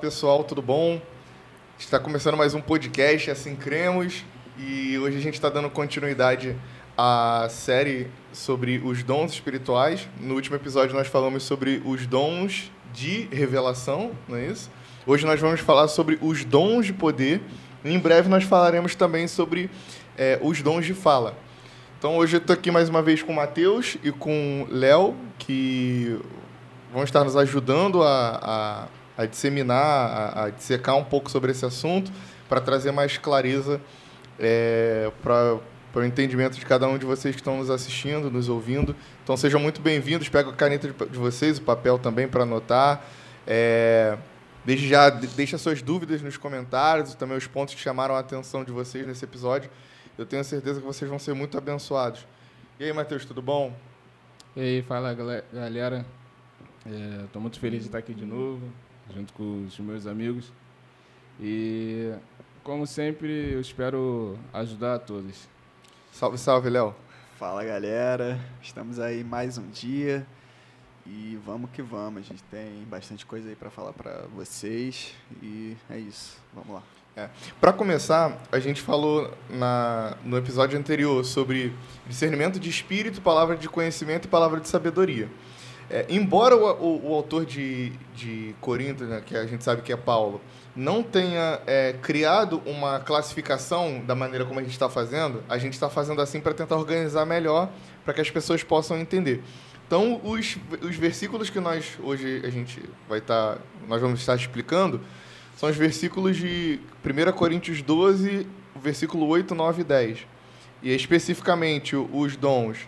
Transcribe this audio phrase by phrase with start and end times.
[0.00, 0.98] pessoal, tudo bom?
[1.78, 4.24] Está começando mais um podcast, assim cremos,
[4.56, 6.56] e hoje a gente está dando continuidade
[6.96, 10.08] à série sobre os dons espirituais.
[10.18, 14.70] No último episódio nós falamos sobre os dons de revelação, não é isso?
[15.06, 17.42] Hoje nós vamos falar sobre os dons de poder.
[17.84, 19.68] E em breve nós falaremos também sobre
[20.16, 21.36] é, os dons de fala.
[21.98, 25.14] Então hoje eu estou aqui mais uma vez com o Matheus e com o Léo,
[25.38, 26.18] que
[26.90, 28.88] vão estar nos ajudando a, a,
[29.20, 32.10] a disseminar, a, a, dissecar um pouco sobre esse assunto,
[32.48, 33.78] para trazer mais clareza
[34.38, 35.60] é, para
[35.94, 38.96] o entendimento de cada um de vocês que estão nos assistindo, nos ouvindo.
[39.22, 40.26] Então sejam muito bem-vindos.
[40.30, 43.04] Pega a caneta de, de vocês, o papel também para anotar.
[43.46, 44.16] É,
[44.64, 48.72] desde já, deixa suas dúvidas nos comentários, também os pontos que chamaram a atenção de
[48.72, 49.70] vocês nesse episódio.
[50.16, 52.26] Eu tenho certeza que vocês vão ser muito abençoados.
[52.78, 53.74] E aí, Matheus, tudo bom?
[54.56, 56.06] E aí, fala galera.
[56.86, 58.62] Estou é, muito feliz de estar aqui de novo,
[59.14, 60.52] junto com os meus amigos.
[61.40, 62.12] E,
[62.62, 65.48] como sempre, eu espero ajudar a todos.
[66.12, 66.94] Salve, salve, Léo.
[67.38, 68.38] Fala, galera.
[68.62, 70.26] Estamos aí mais um dia.
[71.06, 72.20] E vamos que vamos.
[72.20, 75.14] A gente tem bastante coisa aí para falar para vocês.
[75.42, 76.36] E é isso.
[76.54, 76.82] Vamos lá.
[77.16, 77.28] É.
[77.60, 81.72] Para começar, a gente falou na, no episódio anterior sobre
[82.06, 85.28] discernimento de espírito, palavra de conhecimento e palavra de sabedoria.
[85.90, 89.92] É, embora o, o, o, autor de, de Corinto, né, que a gente sabe que
[89.92, 90.40] é Paulo,
[90.74, 95.72] não tenha é, criado uma classificação da maneira como a gente está fazendo, a gente
[95.72, 97.68] está fazendo assim para tentar organizar melhor,
[98.04, 99.42] para que as pessoas possam entender.
[99.84, 104.36] Então, os, os versículos que nós hoje a gente vai estar, tá, nós vamos estar
[104.36, 105.00] explicando,
[105.56, 110.18] são os versículos de 1 Coríntios 12, versículo 8, 9 e 10.
[110.84, 112.78] E especificamente os dons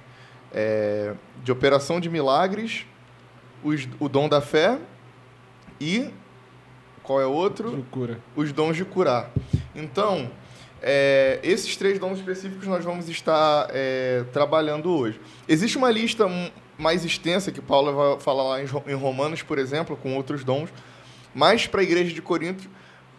[0.53, 2.87] é, de operação de milagres,
[3.62, 4.78] os, o dom da fé
[5.81, 6.10] e
[7.03, 7.84] qual é o outro?
[7.91, 8.20] Cura.
[8.37, 9.31] Os dons de curar.
[9.75, 10.31] Então,
[10.81, 15.20] é, esses três dons específicos nós vamos estar é, trabalhando hoje.
[15.48, 16.26] Existe uma lista
[16.78, 20.70] mais extensa que Paulo vai falar lá em Romanos, por exemplo, com outros dons,
[21.34, 22.69] mas para a igreja de Corinto,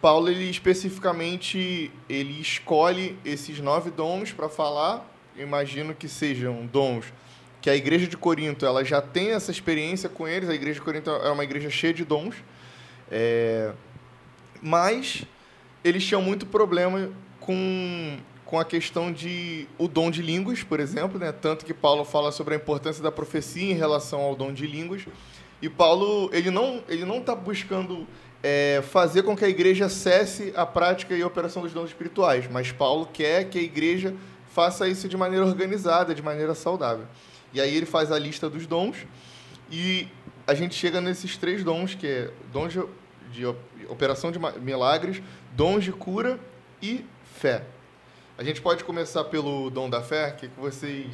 [0.00, 5.10] Paulo ele especificamente ele escolhe esses nove dons para falar.
[5.36, 7.06] Eu imagino que sejam dons
[7.64, 10.50] que a igreja de Corinto ela já tem essa experiência com eles.
[10.50, 12.34] A igreja de Corinto é uma igreja cheia de dons,
[13.10, 13.72] é,
[14.60, 15.24] mas
[15.82, 17.10] eles tinham muito problema
[17.40, 21.32] com, com a questão de o dom de línguas, por exemplo, né?
[21.32, 25.06] Tanto que Paulo fala sobre a importância da profecia em relação ao dom de línguas.
[25.62, 28.06] E Paulo ele não ele não está buscando
[28.42, 32.46] é, fazer com que a igreja cesse a prática e a operação dos dons espirituais,
[32.46, 34.14] mas Paulo quer que a igreja
[34.50, 37.06] faça isso de maneira organizada, de maneira saudável.
[37.54, 39.06] E aí ele faz a lista dos dons
[39.70, 40.08] e
[40.46, 42.80] a gente chega nesses três dons, que é dons de,
[43.32, 43.46] de
[43.88, 45.22] operação de milagres,
[45.52, 46.38] dons de cura
[46.82, 47.64] e fé.
[48.36, 50.30] A gente pode começar pelo dom da fé?
[50.30, 51.06] O que, que vocês,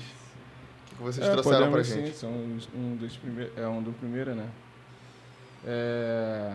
[0.87, 2.09] que, que vocês é, trouxeram para a gente?
[2.09, 2.31] Sim, são
[2.75, 4.49] um dos primeiros, é um do primeiro, né?
[5.67, 6.55] É,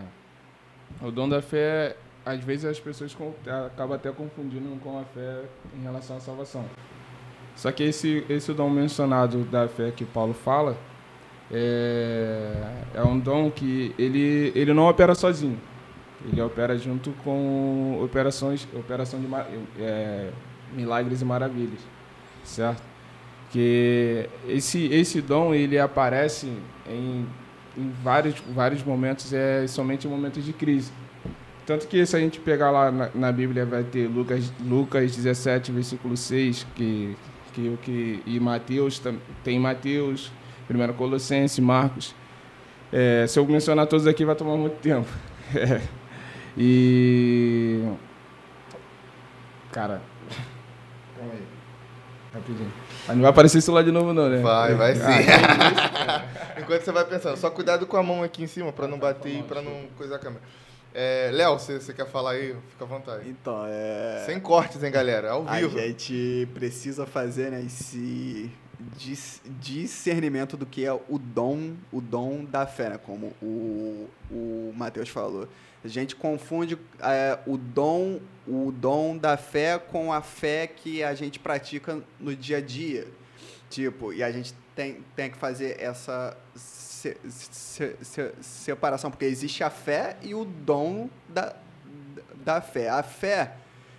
[1.00, 1.96] o dom da fé,
[2.26, 3.16] às vezes as pessoas
[3.68, 5.44] acabam até confundindo com a fé
[5.78, 6.66] em relação à salvação.
[7.56, 10.78] Só que esse, esse dom mencionado da fé que Paulo fala
[11.52, 12.54] é,
[12.94, 15.60] é um dom que ele, ele não opera sozinho.
[16.28, 19.28] Ele opera junto com operações, operação de
[19.80, 20.32] é,
[20.74, 21.80] milagres e maravilhas,
[22.44, 22.82] certo?
[23.52, 26.52] Que esse esse dom ele aparece
[26.90, 27.26] em,
[27.78, 30.92] em vários vários momentos, é somente em momentos de crise.
[31.66, 35.72] Tanto que se a gente pegar lá na, na Bíblia vai ter Lucas Lucas 17
[35.72, 37.16] versículo 6 que
[37.56, 39.02] que o que e Mateus
[39.44, 40.32] tem Mateus,
[40.70, 42.14] 1 Colossenses, Marcos.
[42.92, 45.08] É, se eu mencionar todos aqui vai tomar muito tempo.
[45.56, 45.80] É.
[46.58, 47.84] E
[49.72, 50.02] cara,
[51.16, 51.44] calma aí.
[52.34, 52.74] Rapidinho.
[53.08, 54.42] Mas não vai aparecer isso lá de novo, não, né?
[54.42, 55.30] Vai, vai ah, sim.
[55.30, 56.24] Ah,
[56.60, 59.40] Enquanto você vai pensando, só cuidado com a mão aqui em cima para não bater
[59.40, 60.42] e para não coisar a câmera.
[60.98, 62.56] É, Léo, você, quer falar aí?
[62.70, 63.30] Fica à vontade.
[63.30, 64.24] Então, é.
[64.26, 65.32] Sem cortes, hein, galera?
[65.32, 65.78] Ao vivo.
[65.78, 68.50] A gente precisa fazer né, esse
[69.60, 72.98] discernimento do que é o dom, o dom da fé, né?
[72.98, 75.50] como o, o Matheus falou.
[75.84, 81.14] A gente confunde é, o dom, o dom da fé com a fé que a
[81.14, 83.06] gente pratica no dia a dia.
[83.70, 86.38] Tipo, e a gente tem, tem que fazer essa
[87.06, 91.56] se, se, se, separação, porque existe a fé e o dom da,
[92.44, 92.90] da fé.
[92.90, 93.56] A fé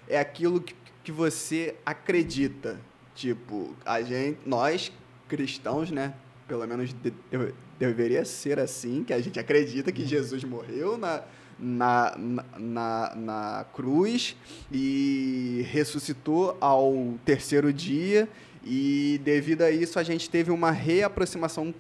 [0.08, 0.74] é aquilo que,
[1.04, 2.80] que você acredita.
[3.14, 4.92] Tipo, a gente, nós
[5.28, 6.14] cristãos, né?
[6.46, 11.22] Pelo menos de, de, deveria ser assim, que a gente acredita que Jesus morreu na,
[11.58, 12.16] na,
[12.58, 14.36] na, na cruz
[14.70, 18.28] e ressuscitou ao terceiro dia.
[18.64, 21.72] E devido a isso, a gente teve uma reaproximação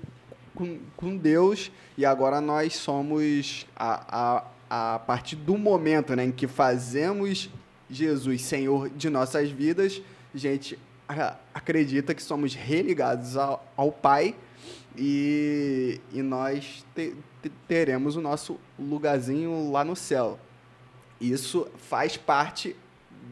[0.56, 6.32] com, com Deus e agora nós somos, a, a, a partir do momento né, em
[6.32, 7.48] que fazemos
[7.88, 10.02] Jesus Senhor de nossas vidas,
[10.34, 10.78] a gente
[11.54, 14.34] acredita que somos religados ao, ao Pai
[14.96, 20.38] e, e nós te, te, teremos o nosso lugarzinho lá no céu.
[21.20, 22.74] Isso faz parte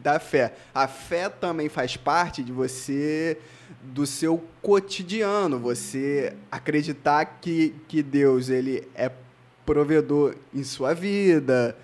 [0.01, 0.53] da fé.
[0.73, 3.37] A fé também faz parte de você,
[3.81, 9.11] do seu cotidiano, você acreditar que, que Deus ele é
[9.65, 11.75] provedor em sua vida,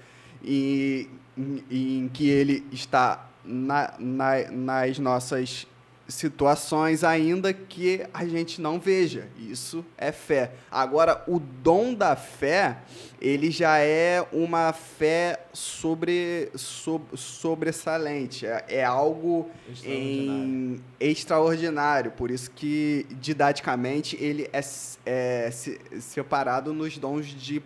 [0.43, 1.63] e em,
[2.03, 5.67] em que Ele está na, na, nas nossas
[6.11, 9.27] situações ainda que a gente não veja.
[9.37, 10.51] Isso é fé.
[10.69, 12.79] Agora, o dom da fé,
[13.19, 18.45] ele já é uma fé sobre, sobre sobressalente.
[18.45, 20.43] É, é algo extraordinário.
[20.43, 22.11] Em, extraordinário.
[22.11, 24.61] Por isso que, didaticamente, ele é,
[25.05, 25.51] é
[25.99, 27.61] separado nos dons de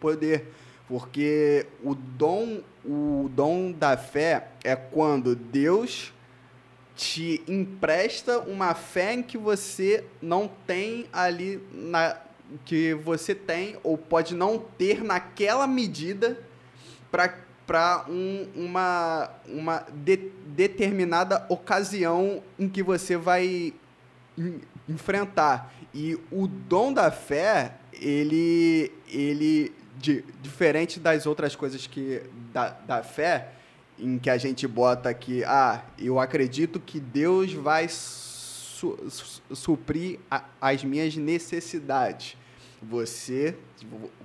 [0.00, 0.46] poder.
[0.88, 6.12] Porque o dom, o dom da fé é quando Deus
[6.96, 12.16] te empresta uma fé em que você não tem ali na
[12.64, 16.40] que você tem ou pode não ter naquela medida
[17.10, 23.74] para um, uma, uma de, determinada ocasião em que você vai
[24.88, 25.72] enfrentar.
[25.92, 32.22] E o dom da fé, ele, ele de, diferente das outras coisas que
[32.52, 33.55] da, da fé,
[33.98, 40.20] em que a gente bota aqui, ah, eu acredito que Deus vai su, su, suprir
[40.30, 42.36] a, as minhas necessidades.
[42.82, 43.56] Você,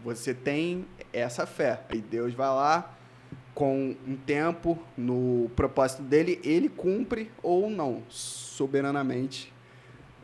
[0.03, 1.81] você tem essa fé.
[1.91, 2.97] E Deus vai lá
[3.53, 9.53] com um tempo no propósito dele, ele cumpre ou não, soberanamente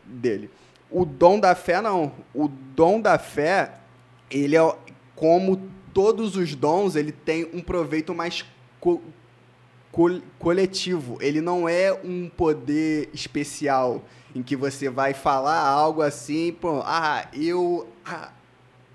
[0.03, 0.49] dele.
[0.89, 2.13] O dom da fé não.
[2.33, 3.73] O dom da fé,
[4.31, 4.75] ele é
[5.15, 5.61] como
[5.93, 8.45] todos os dons, ele tem um proveito mais
[9.97, 11.17] co co coletivo.
[11.19, 14.05] Ele não é um poder especial
[14.35, 18.31] em que você vai falar algo assim, pô, ah, eu ah,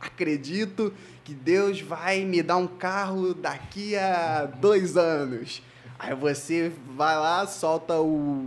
[0.01, 0.95] acredito
[1.25, 5.61] que Deus vai me dar um carro daqui a dois anos.
[6.03, 8.45] Aí você vai lá, solta o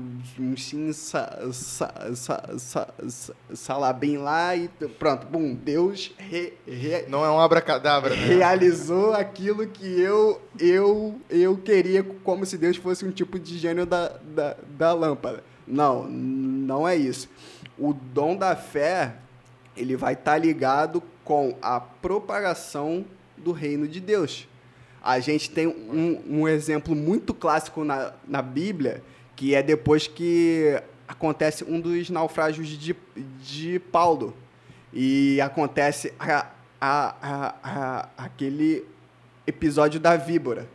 [0.92, 2.94] sa, sa, sa,
[3.54, 4.68] salabim lá e
[5.00, 8.26] pronto, bum, Deus re, re, não é um abracadabra, né?
[8.26, 13.86] realizou aquilo que eu eu eu queria como se Deus fosse um tipo de gênio
[13.86, 15.42] da, da, da lâmpada.
[15.66, 17.30] Não, não é isso.
[17.80, 19.16] O dom da fé,
[19.78, 23.06] ele vai estar tá ligado com a propagação
[23.38, 24.46] do reino de Deus.
[25.06, 29.04] A gente tem um, um exemplo muito clássico na, na Bíblia,
[29.36, 32.96] que é depois que acontece um dos naufrágios de,
[33.40, 34.36] de Paulo.
[34.92, 36.48] E acontece a,
[36.82, 38.84] a, a, aquele
[39.46, 40.68] episódio da víbora.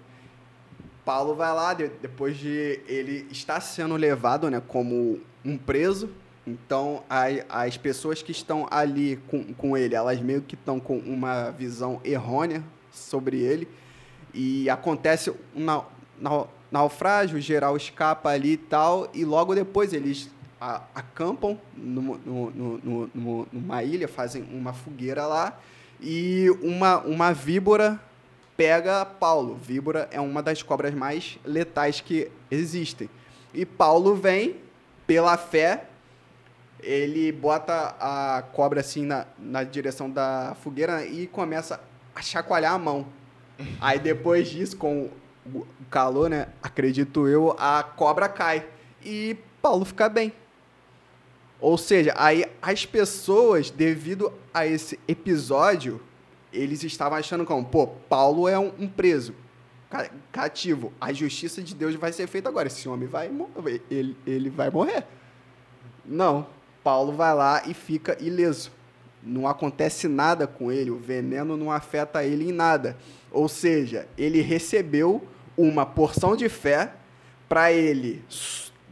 [1.05, 6.09] Paulo vai lá, de, depois de ele estar sendo levado né, como um preso.
[6.47, 10.99] Então, as, as pessoas que estão ali com, com ele, elas meio que estão com
[10.99, 13.67] uma visão errônea sobre ele.
[14.33, 15.67] E acontece um
[16.71, 20.31] naufrágio, geral escapa ali e tal, e logo depois eles
[20.95, 25.59] acampam no, no, no, numa ilha, fazem uma fogueira lá,
[26.01, 28.01] e uma, uma víbora
[28.57, 29.59] pega Paulo.
[29.63, 33.09] Víbora é uma das cobras mais letais que existem.
[33.55, 34.57] E Paulo vem,
[35.07, 35.87] pela fé,
[36.83, 41.81] ele bota a cobra assim na, na direção da fogueira e começa
[42.15, 43.07] a chacoalhar a mão.
[43.81, 45.11] Aí depois disso, com
[45.47, 46.49] o calor, né?
[46.63, 48.67] Acredito eu, a cobra cai.
[49.05, 50.33] E Paulo fica bem.
[51.61, 56.01] Ou seja, aí as pessoas, devido a esse episódio,
[56.53, 59.35] eles estavam achando como, pô, Paulo é um, preso
[60.33, 60.93] cativo.
[61.01, 62.69] A justiça de Deus vai ser feita agora.
[62.69, 63.83] Esse homem vai morrer.
[63.91, 65.05] Ele, ele vai morrer.
[66.05, 66.47] Não.
[66.83, 68.73] Paulo vai lá e fica ileso.
[69.23, 70.91] Não acontece nada com ele.
[70.91, 72.97] O veneno não afeta ele em nada.
[73.31, 76.95] Ou seja, ele recebeu uma porção de fé
[77.49, 78.25] para ele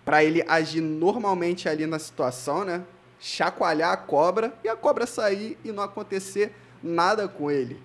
[0.08, 2.82] para ele agir normalmente ali na situação, né?
[3.20, 6.50] Chacoalhar a cobra e a cobra sair e não acontecer
[6.82, 7.78] nada com ele.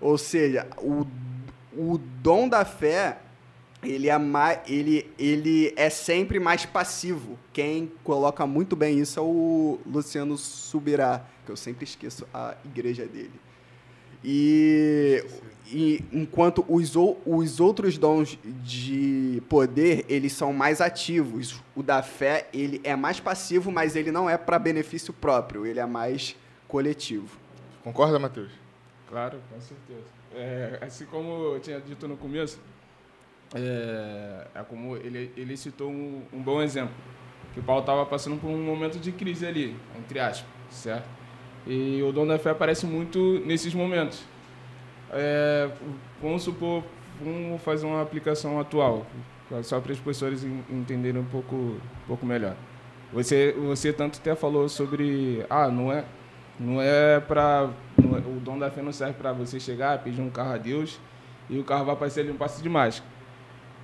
[0.00, 1.06] Ou seja, o,
[1.76, 3.18] o dom da fé
[3.82, 7.38] ele é, mais, ele, ele é sempre mais passivo.
[7.52, 13.06] Quem coloca muito bem isso é o Luciano Subirá, que eu sempre esqueço a igreja
[13.06, 13.32] dele.
[14.22, 15.24] E,
[15.66, 16.92] e enquanto os,
[17.24, 21.62] os outros dons de poder, eles são mais ativos.
[21.74, 25.80] O da fé, ele é mais passivo, mas ele não é para benefício próprio, ele
[25.80, 26.36] é mais
[26.68, 27.38] coletivo.
[27.82, 28.52] Concorda, Matheus?
[29.08, 30.04] Claro, com certeza.
[30.34, 32.60] É, assim como eu tinha dito no começo,
[33.54, 36.94] é, é como ele, ele citou um, um bom exemplo.
[37.52, 41.08] Que o Paulo estava passando por um momento de crise ali, entre aspas, certo?
[41.66, 44.22] E o dom da fé aparece muito nesses momentos.
[45.12, 45.68] É,
[46.22, 46.84] vamos supor,
[47.20, 49.04] vamos fazer uma aplicação atual,
[49.64, 52.54] só para as pessoas en- entenderem um pouco, um pouco melhor.
[53.12, 56.04] Você, você tanto até falou sobre, ah, não é,
[56.58, 60.52] não é para, o dom da fé não serve para você chegar, pedir um carro
[60.54, 61.00] a Deus
[61.48, 63.04] e o carro vai aparecer ali um passe de mágica.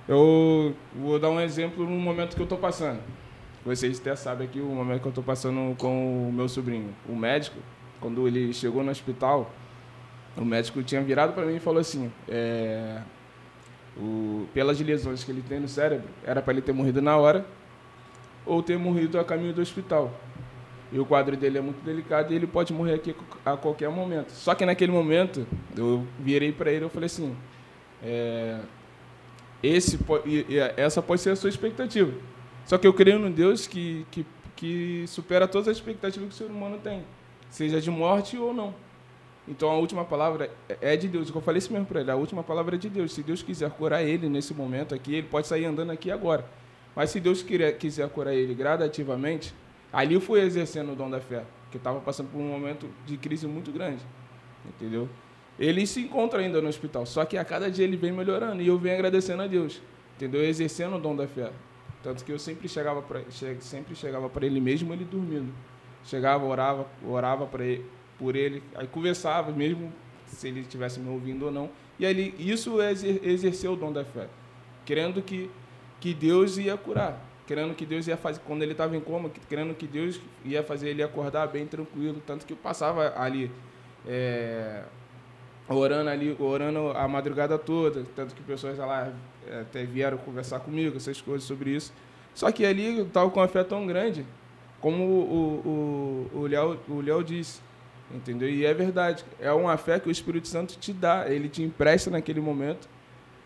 [0.07, 3.01] Eu vou dar um exemplo no momento que eu estou passando.
[3.65, 6.95] Vocês até sabem aqui o momento que eu estou passando com o meu sobrinho.
[7.09, 7.57] O médico,
[7.99, 9.51] quando ele chegou no hospital,
[10.37, 13.01] o médico tinha virado para mim e falou assim: é,
[13.97, 17.45] o, pelas lesões que ele tem no cérebro, era para ele ter morrido na hora
[18.45, 20.09] ou ter morrido a caminho do hospital.
[20.89, 23.13] E o quadro dele é muito delicado e ele pode morrer aqui
[23.45, 24.31] a qualquer momento.
[24.31, 25.45] Só que naquele momento,
[25.75, 27.35] eu virei para ele e falei assim:
[28.01, 28.61] é,
[29.61, 29.97] esse,
[30.75, 32.11] essa pode ser a sua expectativa.
[32.65, 36.37] Só que eu creio no Deus que, que, que supera todas as expectativas que o
[36.37, 37.03] ser humano tem,
[37.49, 38.73] seja de morte ou não.
[39.47, 41.29] Então a última palavra é- é de Deus.
[41.33, 42.11] Eu falei isso mesmo para ele.
[42.11, 43.13] A última palavra é de Deus.
[43.13, 46.45] Se Deus quiser curar ele nesse momento aqui, ele pode sair andando aqui agora.
[46.93, 49.53] Mas se Deus quiser, quiser curar ele gradativamente,
[49.93, 53.15] ali eu fui exercendo o dom da fé, que estava passando por um momento de
[53.15, 54.01] crise muito grande,
[54.65, 55.07] entendeu?
[55.59, 58.67] Ele se encontra ainda no hospital, só que a cada dia ele vem melhorando e
[58.67, 59.81] eu venho agradecendo a Deus,
[60.15, 60.43] entendeu?
[60.43, 61.51] Exercendo o dom da fé.
[62.03, 63.21] Tanto que eu sempre chegava para
[63.59, 65.51] sempre chegava para ele mesmo ele dormindo.
[66.05, 67.63] Chegava, orava, orava para
[68.19, 69.91] por ele, aí conversava mesmo
[70.25, 71.69] se ele estivesse me ouvindo ou não.
[71.99, 74.27] E ali isso é exer- exercer o dom da fé,
[74.85, 75.49] querendo que
[75.99, 79.39] que Deus ia curar, querendo que Deus ia fazer quando ele estava em coma, que-
[79.49, 83.51] querendo que Deus ia fazer ele acordar bem tranquilo, tanto que eu passava ali
[84.05, 84.83] é,
[85.69, 89.11] orando ali, orando a madrugada toda, tanto que pessoas lá
[89.47, 91.93] é, até vieram conversar comigo, essas coisas sobre isso.
[92.33, 94.25] Só que ali eu estava com uma fé tão grande,
[94.79, 97.61] como o, o, o, Léo, o Léo disse,
[98.13, 98.49] entendeu?
[98.49, 102.09] E é verdade, é uma fé que o Espírito Santo te dá, ele te empresta
[102.09, 102.87] naquele momento,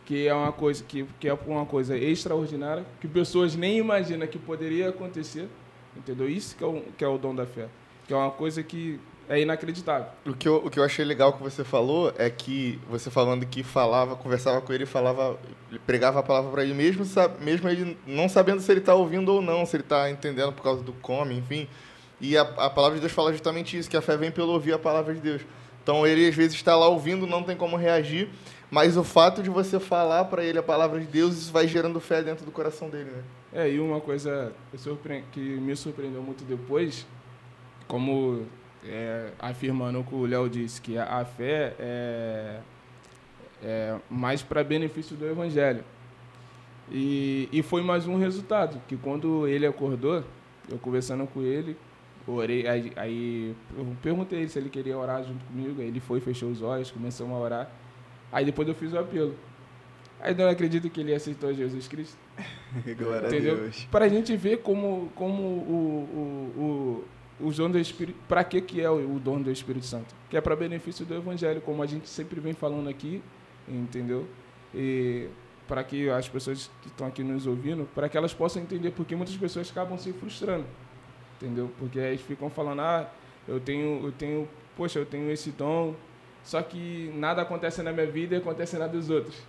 [0.06, 4.38] que é uma coisa que, que é uma coisa extraordinária, que pessoas nem imaginam que
[4.38, 5.48] poderia acontecer,
[5.96, 6.30] entendeu?
[6.30, 7.68] Isso que é o, que é o dom da fé,
[8.06, 9.00] que é uma coisa que
[9.32, 10.08] é inacreditável.
[10.26, 13.46] O que, eu, o que eu achei legal que você falou é que você falando
[13.46, 17.70] que falava, conversava com ele, falava, ele pregava a palavra para ele mesmo, sabe, mesmo
[17.70, 20.84] ele não sabendo se ele está ouvindo ou não, se ele está entendendo por causa
[20.84, 21.66] do come, enfim.
[22.20, 24.74] E a, a palavra de Deus fala justamente isso, que a fé vem pelo ouvir
[24.74, 25.42] a palavra de Deus.
[25.82, 28.28] Então ele às vezes está lá ouvindo, não tem como reagir,
[28.70, 32.02] mas o fato de você falar para ele a palavra de Deus, isso vai gerando
[32.02, 33.24] fé dentro do coração dele, né?
[33.54, 34.52] É, e uma coisa
[35.32, 37.08] que me surpreendeu muito depois,
[37.88, 38.46] como
[38.86, 42.60] é, afirmando o que o Léo disse, que a, fé é,
[43.64, 45.84] é mais para benefício do Evangelho.
[46.92, 50.24] E, e foi mais um resultado, que quando ele acordou,
[50.70, 51.78] eu conversando com ele,
[52.28, 56.20] orei, aí, aí eu perguntei ele se ele queria orar junto comigo, aí ele foi,
[56.20, 57.72] fechou os olhos, começamos a orar.
[58.32, 59.36] Aí depois eu fiz o apelo.
[60.20, 62.18] Aí não acredito que ele aceitou Jesus Cristo.
[62.98, 63.56] Glória Entendeu?
[63.56, 63.88] a Deus.
[63.92, 67.04] Para a gente ver como, como o, o, o,
[67.44, 68.20] o dom do Espírito.
[68.28, 70.14] Para que, que é o, o dom do Espírito Santo?
[70.30, 73.22] Que é para benefício do Evangelho, como a gente sempre vem falando aqui,
[73.68, 74.28] entendeu?
[74.74, 75.28] E
[75.68, 79.16] para que as pessoas que estão aqui nos ouvindo, para que elas possam entender, porque
[79.16, 80.66] muitas pessoas acabam se frustrando,
[81.38, 81.72] entendeu?
[81.80, 83.10] Porque aí ficam falando, ah,
[83.48, 85.96] eu tenho, eu tenho, poxa, eu tenho esse dom,
[86.44, 89.42] só que nada acontece na minha vida e acontece na dos outros.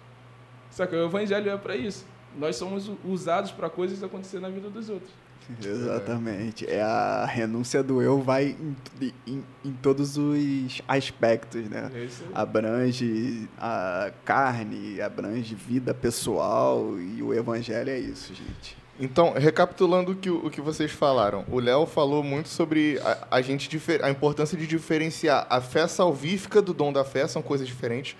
[0.70, 2.06] Só que o Evangelho é para isso.
[2.37, 5.11] Nós somos usados para coisas acontecer na vida dos outros.
[5.64, 6.68] Exatamente.
[6.68, 8.56] É a renúncia do eu vai
[9.00, 11.90] em, em, em todos os aspectos, né?
[11.94, 12.08] É.
[12.34, 18.76] Abrange a carne, abrange vida pessoal e o evangelho é isso, gente.
[19.00, 23.40] Então, recapitulando o que, o que vocês falaram, o Léo falou muito sobre a, a
[23.42, 27.66] gente difer- a importância de diferenciar a fé salvífica do dom da fé, são coisas
[27.66, 28.14] diferentes.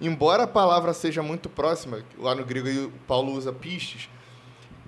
[0.00, 4.10] Embora a palavra seja muito próxima, lá no grego Paulo usa pistes,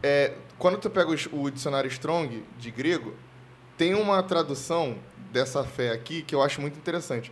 [0.03, 3.15] é, quando tu pega o dicionário Strong de grego,
[3.77, 4.97] tem uma tradução
[5.33, 7.31] dessa fé aqui que eu acho muito interessante.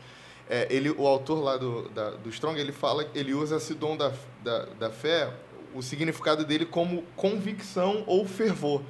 [0.49, 3.97] É, ele, o autor lá do, da- do Strong, ele fala, ele usa esse dom
[3.97, 4.13] da,
[4.45, 5.33] da, da fé,
[5.75, 8.83] o significado dele como convicção ou fervor.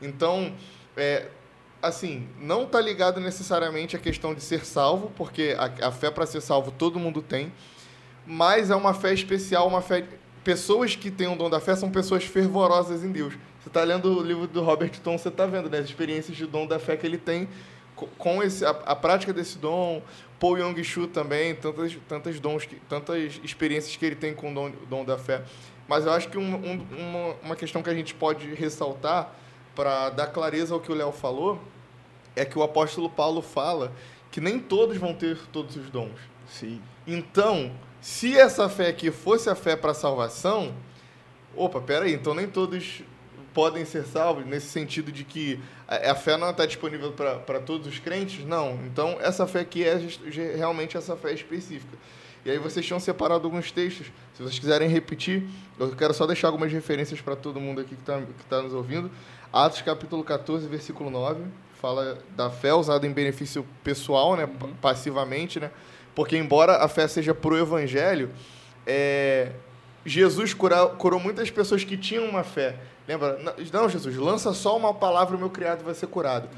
[0.00, 0.54] Então,
[0.96, 1.28] é,
[1.82, 6.24] assim, não tá ligado necessariamente à questão de ser salvo, porque a, a fé para
[6.24, 7.52] ser salvo todo mundo tem,
[8.26, 10.04] mas é uma fé especial, uma fé.
[10.44, 13.34] Pessoas que têm o dom da fé são pessoas fervorosas em Deus.
[13.60, 16.46] Você está lendo o livro do Robert Tom, você está vendo né, as experiências de
[16.46, 17.48] dom da fé que ele tem
[18.18, 20.02] com esse, a, a prática desse dom.
[20.40, 24.54] Paul Young Shu também, tantas, tantas dons, que, tantas experiências que ele tem com o
[24.54, 25.42] dom, dom da fé.
[25.86, 29.32] Mas eu acho que um, um, uma, uma questão que a gente pode ressaltar
[29.74, 31.60] para dar clareza ao que o Léo falou
[32.34, 33.92] é que o apóstolo Paulo fala
[34.30, 36.18] que nem todos vão ter todos os dons.
[36.48, 36.80] Sim.
[37.06, 37.70] Então,
[38.02, 40.74] se essa fé aqui fosse a fé para salvação,
[41.56, 43.02] opa, peraí, então nem todos
[43.54, 47.86] podem ser salvos, nesse sentido de que a, a fé não está disponível para todos
[47.86, 48.44] os crentes?
[48.44, 48.80] Não.
[48.86, 50.00] Então, essa fé aqui é
[50.56, 51.96] realmente essa fé específica.
[52.44, 54.08] E aí vocês tinham separado alguns textos.
[54.34, 55.46] Se vocês quiserem repetir,
[55.78, 58.74] eu quero só deixar algumas referências para todo mundo aqui que está que tá nos
[58.74, 59.10] ouvindo.
[59.52, 61.44] Atos capítulo 14, versículo 9,
[61.80, 64.74] fala da fé usada em benefício pessoal, né, uhum.
[64.80, 65.70] passivamente, né?
[66.14, 68.30] Porque embora a fé seja pro evangelho,
[68.86, 69.52] é,
[70.04, 72.76] Jesus cura, curou muitas pessoas que tinham uma fé.
[73.06, 73.38] Lembra?
[73.72, 76.48] Não, Jesus, lança só uma palavra, o meu criado vai ser curado.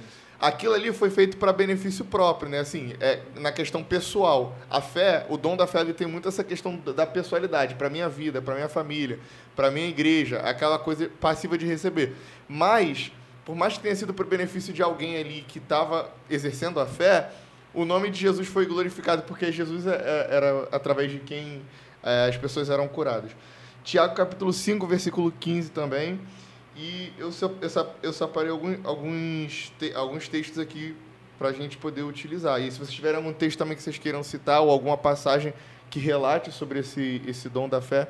[0.40, 2.58] Aquilo ali foi feito para benefício próprio, né?
[2.58, 4.54] Assim, é, na questão pessoal.
[4.68, 8.08] A fé, o dom da fé, ele tem muito essa questão da pessoalidade, para minha
[8.08, 9.18] vida, para minha família,
[9.54, 12.14] para minha igreja, aquela coisa passiva de receber.
[12.48, 13.10] Mas,
[13.44, 17.30] por mais que tenha sido para benefício de alguém ali que estava exercendo a fé,
[17.74, 21.62] o nome de Jesus foi glorificado porque Jesus é, é, era através de quem
[22.02, 23.32] é, as pessoas eram curadas.
[23.82, 26.20] Tiago capítulo 5, versículo 15 também.
[26.76, 27.30] E eu,
[28.02, 30.96] eu, separei alguns, alguns, te, alguns textos aqui
[31.38, 32.60] para a gente poder utilizar.
[32.60, 35.52] E se vocês tiverem algum texto também que vocês queiram citar ou alguma passagem
[35.90, 38.08] que relate sobre esse, esse dom da fé.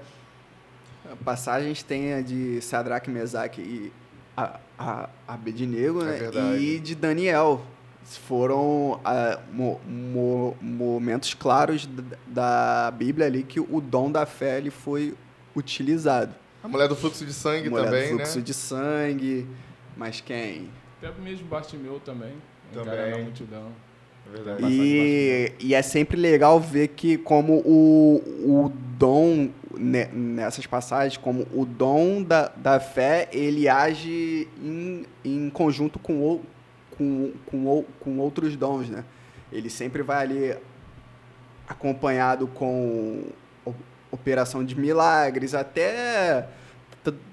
[1.23, 3.93] Passagens tem a de Sadraque, Mesaque e
[4.37, 6.59] a, a, Abednego, é né?
[6.59, 7.63] E de Daniel.
[8.05, 9.01] Foram uh,
[9.53, 15.15] mo, mo, momentos claros da, da Bíblia ali que o dom da fé ele foi
[15.57, 16.35] utilizado.
[16.63, 18.45] A mulher do fluxo de sangue a mulher também, do fluxo né?
[18.45, 19.47] de sangue.
[19.97, 20.69] Mas quem?
[21.03, 22.35] Até mesmo Bartimeu também.
[22.73, 23.11] Também.
[23.11, 23.69] Na multidão.
[24.27, 24.67] É verdade.
[24.67, 31.65] E, e é sempre legal ver que como o, o dom, nessas passagens, como o
[31.65, 36.41] dom da, da fé, ele age em, em conjunto com,
[36.97, 39.05] com, com, com outros dons, né?
[39.53, 40.57] Ele sempre vai ali
[41.69, 43.25] acompanhado com
[44.11, 46.49] operação de milagres, até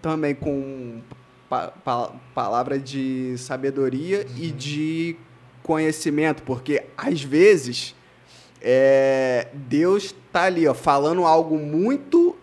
[0.01, 1.01] também com
[1.49, 4.43] pa pa palavra de sabedoria uhum.
[4.43, 5.15] e de
[5.63, 7.95] conhecimento, porque às vezes
[8.61, 12.35] é, Deus está ali ó, falando algo muito,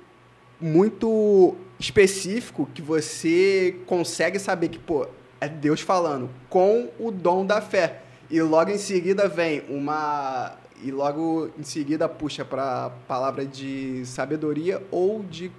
[0.60, 5.06] muito específico que você consegue saber que pô,
[5.40, 8.02] é Deus falando com o dom da fé.
[8.30, 14.04] E logo em seguida vem uma e logo em seguida puxa para a palavra de
[14.06, 15.50] sabedoria ou de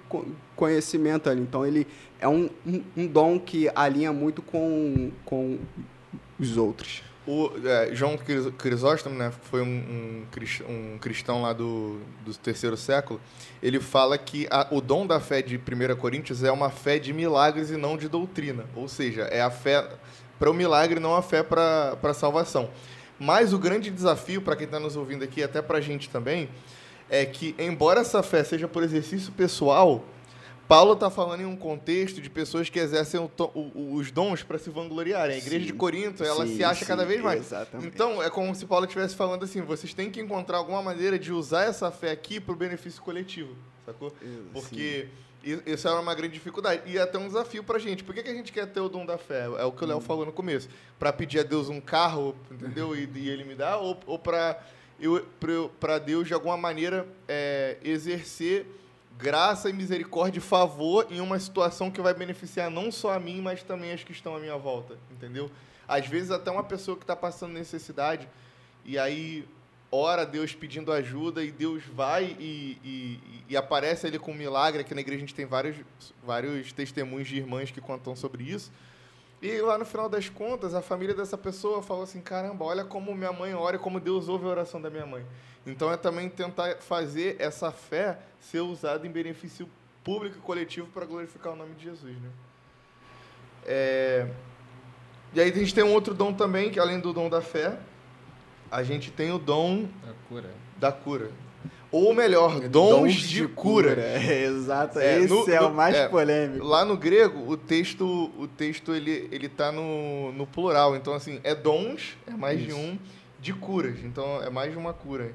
[0.56, 1.42] conhecimento ali.
[1.42, 1.86] Então ele
[2.18, 5.58] é um, um, um dom que alinha muito com, com
[6.38, 7.09] os outros.
[7.26, 10.24] O é, João Crisóstomo, né, foi um,
[10.68, 13.20] um, cristão lá do, do terceiro século,
[13.62, 17.12] ele fala que a, o dom da fé de 1 Coríntios é uma fé de
[17.12, 18.64] milagres e não de doutrina.
[18.74, 19.86] Ou seja, é a fé
[20.38, 22.70] para o milagre, não a fé para a salvação.
[23.18, 26.48] Mas o grande desafio para quem está nos ouvindo aqui, até para a gente também,
[27.10, 30.02] é que, embora essa fé seja por exercício pessoal,
[30.70, 34.56] Paulo está falando em um contexto de pessoas que exercem o, o, os dons para
[34.56, 35.34] se vangloriarem.
[35.34, 37.40] A igreja sim, de Corinto, ela sim, se acha sim, cada vez mais.
[37.40, 37.88] Exatamente.
[37.92, 41.32] Então, é como se Paulo estivesse falando assim: vocês têm que encontrar alguma maneira de
[41.32, 44.14] usar essa fé aqui para o benefício coletivo, sacou?
[44.52, 45.08] Porque.
[45.42, 46.82] Isso é uma grande dificuldade.
[46.84, 48.04] E é até um desafio pra gente.
[48.04, 49.46] Por que, que a gente quer ter o dom da fé?
[49.58, 50.02] É o que o Léo hum.
[50.02, 50.68] falou no começo.
[50.98, 52.94] Para pedir a Deus um carro, entendeu?
[52.94, 53.78] E, e ele me dá?
[53.78, 54.62] Ou, ou para
[55.80, 58.66] para Deus, de alguma maneira, é, exercer
[59.20, 63.40] graça e misericórdia e favor em uma situação que vai beneficiar não só a mim,
[63.40, 65.50] mas também as que estão à minha volta, entendeu?
[65.86, 68.28] Às vezes até uma pessoa que está passando necessidade
[68.84, 69.46] e aí
[69.92, 74.80] ora Deus pedindo ajuda e Deus vai e, e, e, aparece ali com um milagre.
[74.80, 75.76] Aqui na igreja a gente tem vários,
[76.24, 78.70] vários testemunhos de irmãs que contam sobre isso.
[79.42, 83.14] E lá no final das contas, a família dessa pessoa falou assim: caramba, olha como
[83.14, 85.24] minha mãe ora e como Deus ouve a oração da minha mãe.
[85.66, 89.68] Então é também tentar fazer essa fé ser usada em benefício
[90.02, 92.16] público e coletivo para glorificar o nome de Jesus.
[92.16, 92.28] Né?
[93.66, 94.26] É...
[95.32, 97.78] E aí a gente tem um outro dom também, que além do dom da fé,
[98.70, 100.50] a gente tem o dom da cura.
[100.78, 101.30] Da cura.
[101.92, 103.94] Ou melhor, dons, de, cura.
[104.00, 106.64] É, exato, É, esse no- é no- o mais é, polêmico.
[106.64, 110.96] Lá no grego, o texto, o texto ele, ele tá no, no plural.
[110.96, 112.76] Então, assim, é dons, é mais de Isso.
[112.78, 112.98] um,
[113.40, 113.98] de curas.
[114.04, 115.32] Então, é mais de uma cura.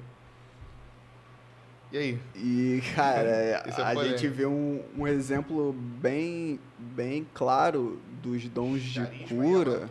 [1.95, 2.19] E aí?
[2.36, 8.81] E, cara, Isso é a gente vê um, um exemplo bem, bem claro dos dons
[8.81, 9.89] de cura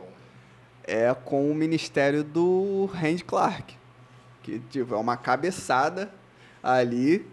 [0.87, 3.75] é com o ministério do Randy Clark.
[4.43, 6.13] Que tipo, é uma cabeçada
[6.63, 7.27] ali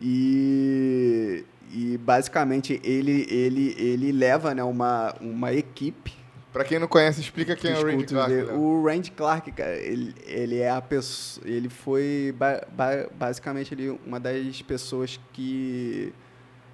[0.00, 6.14] e, e basicamente ele, ele, ele leva né, uma, uma equipe
[6.54, 8.32] Pra quem não conhece, explica quem é o Randy Clark.
[8.32, 8.46] dele.
[8.46, 8.58] Léo.
[8.60, 11.44] O Randy Clark, cara, ele, ele é a pessoa.
[11.46, 16.12] Ele foi ba- ba- basicamente ele, uma das pessoas que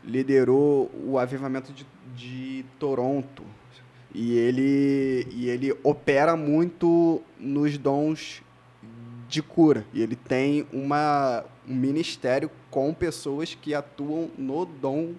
[0.04, 3.42] liderou o avivamento de, de Toronto.
[4.14, 8.42] E ele, e ele opera muito nos dons
[9.28, 9.84] de cura.
[9.94, 15.14] E ele tem uma, um ministério com pessoas que atuam no dom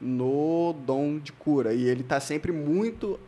[0.00, 1.72] no dom de cura.
[1.74, 3.18] E ele está sempre muito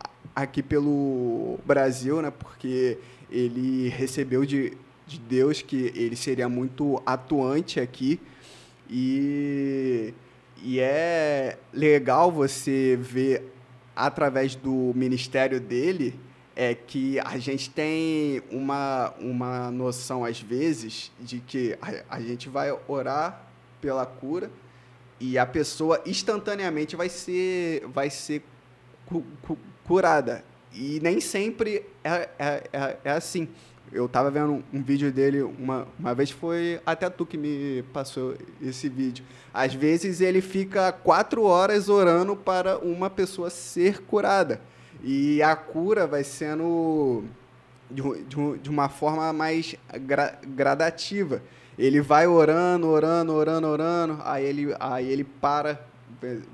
[0.42, 2.30] aqui pelo Brasil, né?
[2.30, 2.98] Porque
[3.30, 8.20] ele recebeu de, de Deus que ele seria muito atuante aqui.
[8.88, 10.14] E,
[10.62, 13.52] e é legal você ver
[13.94, 16.18] através do ministério dele
[16.54, 22.48] é que a gente tem uma, uma noção, às vezes, de que a, a gente
[22.48, 23.44] vai orar
[23.80, 24.50] pela cura
[25.20, 28.42] e a pessoa instantaneamente vai ser, vai ser
[29.06, 30.44] cu- cu- curada.
[30.72, 33.48] E nem sempre é, é, é, é assim.
[33.90, 38.36] Eu tava vendo um, vídeo dele uma, uma vez, foi até tu que me passou
[38.60, 39.24] esse vídeo.
[39.52, 44.60] Às vezes ele fica quatro horas orando para uma pessoa ser curada.
[45.02, 47.24] E a cura vai sendo
[47.90, 51.42] de, de de uma forma mais gra- gradativa.
[51.78, 55.80] Ele vai orando, orando, orando, orando, aí ele, aí ele para,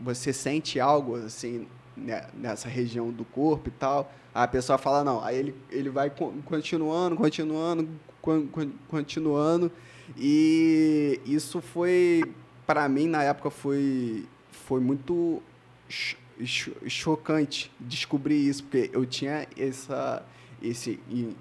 [0.01, 1.67] você sente algo assim
[1.97, 4.13] nessa região do corpo e tal.
[4.35, 7.89] Aí a pessoa fala não, aí ele, ele vai con- continuando, continuando,
[8.21, 9.71] con- con- continuando.
[10.19, 12.23] E isso foi,
[12.67, 15.43] para mim na época foi, foi muito
[15.89, 20.23] cho- cho- chocante descobrir isso, porque eu tinha essa,
[20.63, 21.35] esse in-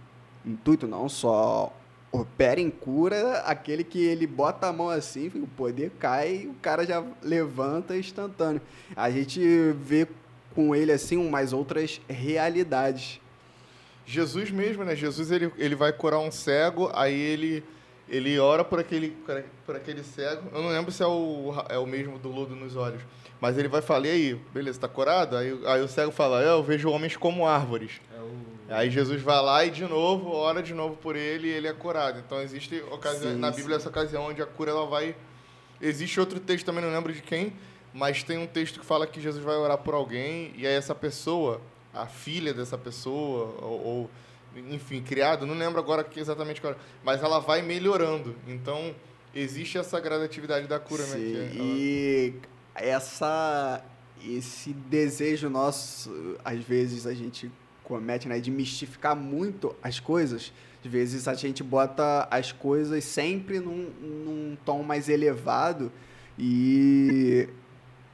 [0.45, 1.75] intuito não só
[2.11, 6.85] opera em cura aquele que ele bota a mão assim, o poder cai, o cara
[6.85, 8.61] já levanta instantâneo.
[8.95, 9.41] A gente
[9.79, 10.07] vê
[10.53, 13.19] com ele assim umas outras realidades.
[14.05, 14.95] Jesus mesmo, né?
[14.95, 17.63] Jesus ele, ele vai curar um cego, aí ele
[18.09, 19.15] ele ora por aquele
[19.65, 20.49] por aquele cego.
[20.53, 23.01] Eu não lembro se é o é o mesmo do lodo nos olhos,
[23.39, 25.37] mas ele vai falar e aí, beleza, tá curado?
[25.37, 28.01] Aí, aí o cego fala: "É, "Eu vejo homens como árvores".
[28.15, 28.75] É o...
[28.75, 31.73] Aí Jesus vai lá e de novo ora de novo por ele e ele é
[31.73, 32.19] curado.
[32.25, 33.59] Então existe ocasião Sim, na sim.
[33.59, 35.15] Bíblia essa ocasião onde a cura ela vai
[35.81, 37.53] existe outro texto também não lembro de quem,
[37.93, 40.95] mas tem um texto que fala que Jesus vai orar por alguém e aí essa
[40.95, 41.61] pessoa,
[41.93, 44.09] a filha dessa pessoa ou, ou,
[44.71, 48.35] enfim, criado, não lembro agora que exatamente qual, mas ela vai melhorando.
[48.47, 48.95] Então
[49.35, 51.15] existe essa gradatividade da cura, né?
[51.17, 52.33] Sim, que ela- E
[52.75, 53.83] essa
[54.25, 57.51] esse desejo nosso, às vezes a gente
[57.83, 60.53] comete, né, de mistificar muito as coisas.
[60.83, 65.91] Às vezes a gente bota as coisas sempre num, num tom mais elevado
[66.39, 67.49] e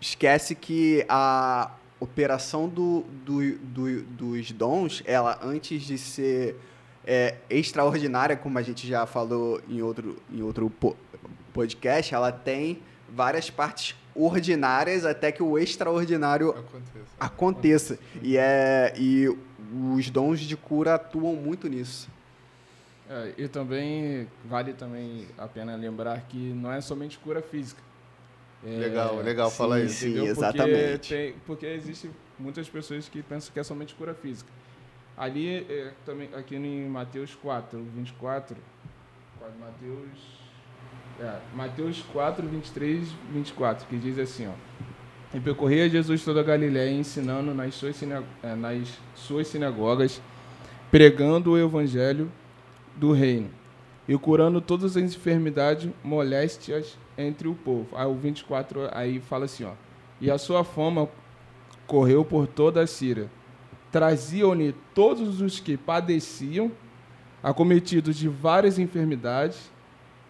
[0.01, 6.55] esquece que a operação do, do, do- dos dons, ela antes de ser
[7.05, 10.95] é, extraordinária, como a gente já falou em outro, em outro po-
[11.53, 17.05] podcast, ela tem várias partes ordinárias até que o extraordinário aconteça.
[17.19, 17.99] aconteça.
[18.21, 19.27] E, é, e
[19.95, 22.09] os dons de cura atuam muito nisso.
[23.09, 27.81] É, e também vale também a pena lembrar que não é somente cura física.
[28.65, 29.95] É, Legal, legal falar sim, isso.
[29.95, 30.09] sim.
[30.09, 30.31] entendeu?
[30.31, 30.99] exatamente.
[30.99, 34.49] Porque, tem, porque existe muitas pessoas que pensam que é somente cura física.
[35.17, 38.55] Ali, é, também, aqui em Mateus 4, 24,
[39.37, 40.19] quase Mateus,
[41.19, 44.53] é, Mateus 4, 23, 24, que diz assim, ó.
[45.33, 50.19] E percorria Jesus toda a Galiléia, ensinando nas suas, eh, nas suas sinagogas,
[50.89, 52.31] pregando o evangelho
[52.95, 53.49] do reino
[54.07, 57.95] e curando todas as enfermidades moléstias entre o povo.
[57.95, 59.73] Aí o 24 aí fala assim, ó.
[60.21, 61.09] E a sua fama
[61.85, 63.29] correu por toda a Síria.
[63.91, 66.71] Traziam-lhe todos os que padeciam,
[67.41, 69.71] acometidos de várias enfermidades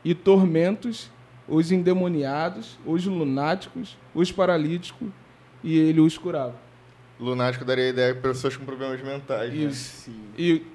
[0.04, 1.12] e tormentos,
[1.48, 5.10] os endemoniados, os lunáticos, os paralíticos,
[5.64, 6.56] e ele os curava.
[7.20, 9.52] Lunático daria ideia para pessoas com problemas mentais.
[9.52, 9.58] né?
[9.58, 10.04] Isso.
[10.06, 10.22] Sim.
[10.38, 10.66] E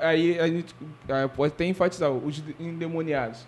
[0.00, 0.74] aí a gente
[1.08, 3.46] aí pode até enfatizar os endemoniados.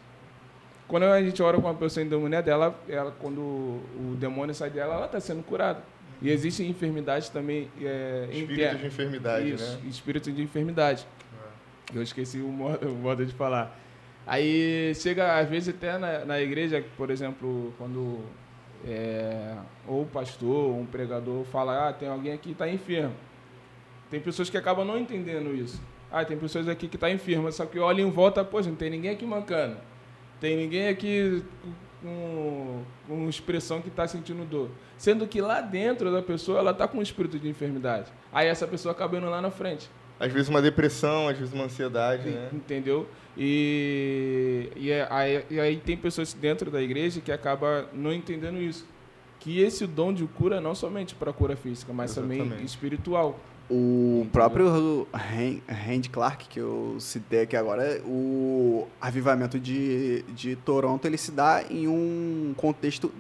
[0.91, 4.95] Quando a gente ora com uma pessoa endemoniada, ela, ela, quando o demônio sai dela,
[4.95, 5.81] ela está sendo curada.
[6.21, 7.71] E existem enfermidades também.
[7.81, 9.81] É, Espírito de enfermidade, Isso, né?
[9.89, 11.07] espírito de enfermidade.
[11.95, 13.79] Eu esqueci o modo, o modo de falar.
[14.27, 18.19] Aí chega, às vezes, até na, na igreja, por exemplo, quando
[18.85, 19.55] é,
[19.87, 23.15] ou o pastor, ou um pregador fala, ah, tem alguém aqui que está enfermo.
[24.11, 25.81] Tem pessoas que acabam não entendendo isso.
[26.11, 28.77] Ah, tem pessoas aqui que estão tá enfermas, só que olha em volta, poxa, não
[28.77, 29.77] tem ninguém aqui mancando.
[30.41, 31.45] Tem ninguém aqui
[32.03, 34.71] com, com expressão que está sentindo dor.
[34.97, 38.11] Sendo que lá dentro da pessoa, ela está com um espírito de enfermidade.
[38.33, 39.91] Aí essa pessoa acaba indo lá na frente.
[40.19, 42.51] Às vezes uma depressão, às vezes uma ansiedade, né?
[42.53, 43.09] Entendeu?
[43.37, 48.61] E, e, é, aí, e aí tem pessoas dentro da igreja que acabam não entendendo
[48.61, 48.87] isso.
[49.39, 52.43] Que esse dom de cura é não somente para cura física, mas Exatamente.
[52.43, 53.41] também espiritual.
[53.71, 61.17] O próprio Randy Clark, que eu citei aqui agora, o avivamento de, de Toronto, ele
[61.17, 63.13] se dá em um contexto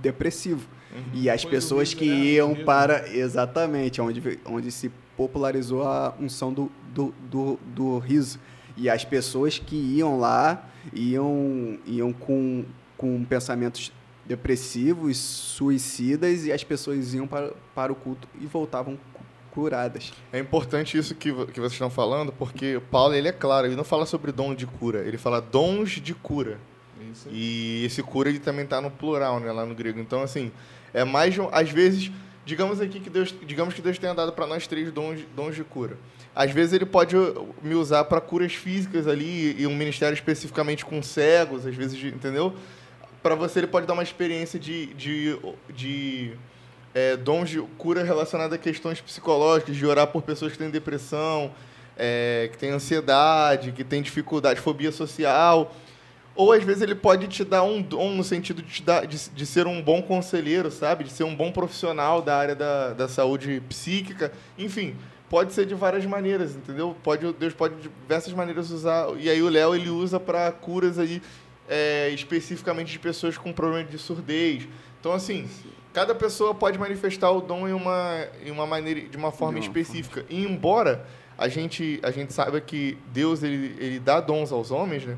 [0.00, 0.66] depressivo.
[0.90, 1.02] Uhum.
[1.12, 2.24] E as Foi pessoas que né?
[2.24, 3.14] iam para...
[3.14, 8.40] Exatamente, onde, onde se popularizou a unção do, do, do, do riso.
[8.78, 12.64] E as pessoas que iam lá iam, iam com,
[12.96, 13.92] com pensamentos
[14.24, 18.96] depressivos, suicidas, e as pessoas iam para, para o culto e voltavam
[19.52, 20.12] curadas.
[20.32, 23.84] É importante isso que, que vocês estão falando, porque Paulo ele é claro, ele não
[23.84, 26.58] fala sobre dom de cura, ele fala dons de cura.
[27.12, 27.28] Isso.
[27.30, 29.98] E esse cura ele também está no plural, né, lá no grego.
[29.98, 30.52] Então assim,
[30.92, 32.10] é mais às vezes,
[32.44, 35.64] digamos aqui que Deus, digamos que Deus tenha dado para nós três dons, dons de
[35.64, 35.96] cura.
[36.34, 37.16] Às vezes ele pode
[37.62, 42.54] me usar para curas físicas ali e um ministério especificamente com cegos, às vezes, entendeu?
[43.22, 45.38] Para você ele pode dar uma experiência de, de,
[45.74, 46.32] de
[46.94, 51.52] é, dons de cura relacionada a questões psicológicas, de orar por pessoas que têm depressão,
[51.96, 55.74] é, que têm ansiedade, que têm dificuldade, fobia social.
[56.34, 59.46] Ou às vezes ele pode te dar um dom no sentido de, dar, de, de
[59.46, 61.04] ser um bom conselheiro, sabe?
[61.04, 64.32] De ser um bom profissional da área da, da saúde psíquica.
[64.56, 64.96] Enfim,
[65.28, 66.96] pode ser de várias maneiras, entendeu?
[67.02, 69.08] Pode, Deus pode de diversas maneiras usar.
[69.18, 71.20] E aí o Léo ele usa para curas aí
[71.68, 74.66] é, especificamente de pessoas com problema de surdez.
[74.98, 75.48] Então assim,
[75.92, 80.24] cada pessoa pode manifestar o dom em uma, em uma maneira, de uma forma específica.
[80.28, 81.04] E embora
[81.36, 85.16] a gente, a gente saiba que Deus ele, ele dá dons aos homens, né?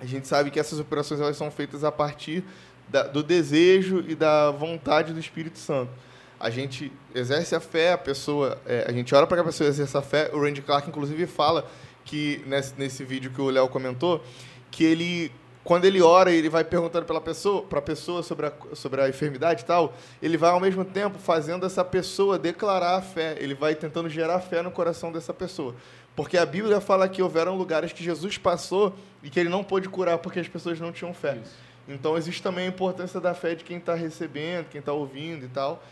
[0.00, 2.42] A gente sabe que essas operações elas são feitas a partir
[2.88, 5.92] da, do desejo e da vontade do Espírito Santo.
[6.40, 9.68] A gente exerce a fé, a pessoa, é, a gente ora para que a pessoa
[9.68, 10.28] exerça a fé.
[10.32, 11.70] O Randy Clark, inclusive, fala
[12.04, 14.24] que nesse, nesse vídeo que o Léo comentou,
[14.70, 15.30] que ele
[15.64, 19.08] quando ele ora, ele vai perguntando pela pessoa, para a pessoa sobre a, sobre a
[19.08, 23.54] enfermidade e tal, ele vai ao mesmo tempo fazendo essa pessoa declarar a fé, ele
[23.54, 25.74] vai tentando gerar fé no coração dessa pessoa.
[26.16, 29.88] Porque a Bíblia fala que houveram lugares que Jesus passou e que ele não pôde
[29.88, 31.38] curar porque as pessoas não tinham fé.
[31.42, 31.56] Isso.
[31.88, 35.48] Então existe também a importância da fé de quem está recebendo, quem está ouvindo e
[35.48, 35.82] tal.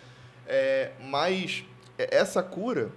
[0.46, 1.64] É, mas
[1.96, 2.90] essa cura,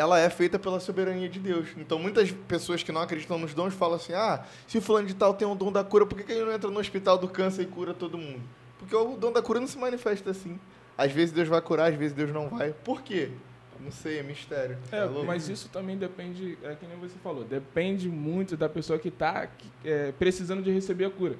[0.00, 1.68] ela é feita pela soberania de Deus.
[1.76, 5.14] Então, muitas pessoas que não acreditam nos dons falam assim: ah, se o fulano de
[5.14, 7.28] tal tem um dom da cura, por que, que ele não entra no hospital do
[7.28, 8.40] câncer e cura todo mundo?
[8.78, 10.58] Porque o dom da cura não se manifesta assim.
[10.96, 12.72] Às vezes Deus vai curar, às vezes Deus não vai.
[12.72, 13.30] Por quê?
[13.78, 14.78] Não sei, é mistério.
[14.90, 18.98] É, é mas isso também depende, é que nem você falou, depende muito da pessoa
[18.98, 19.48] que está
[19.82, 21.36] é, precisando de receber a cura.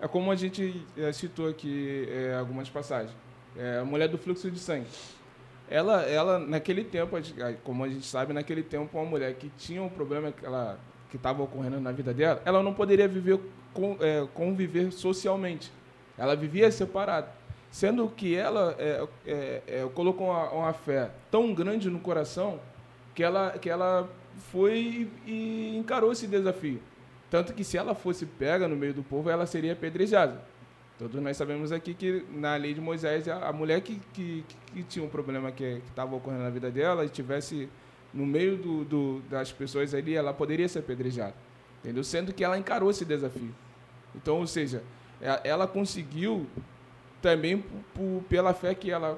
[0.00, 3.14] É como a gente é, citou aqui é, algumas passagens.
[3.56, 4.86] É, a mulher do fluxo de sangue
[5.70, 7.16] ela, ela naquele tempo,
[7.62, 10.78] como a gente sabe, naquele tempo, uma mulher que tinha um problema que ela
[11.10, 13.40] que estava ocorrendo na vida dela, ela não poderia viver
[13.72, 15.72] com, é, conviver socialmente.
[16.18, 17.28] Ela vivia separada,
[17.70, 22.60] sendo que ela é, é, é, colocou uma, uma, fé tão grande no coração
[23.14, 24.08] que ela que ela
[24.50, 26.80] foi e encarou esse desafio.
[27.30, 30.40] Tanto que se ela fosse pega no meio do povo, ela seria apedrejada.
[30.98, 35.04] Todos nós sabemos aqui que na lei de Moisés, a, mulher que, que, que, tinha
[35.04, 37.68] um problema que estava ocorrendo na vida dela e tivesse
[38.12, 41.34] no meio do, do, das pessoas ali, ela poderia ser apedrejada.
[41.80, 42.02] Entendeu?
[42.02, 43.54] Sendo que ela encarou esse desafio.
[44.12, 44.82] Então, ou seja,
[45.44, 46.48] ela conseguiu
[47.22, 47.64] também
[48.28, 49.16] pela fé que ela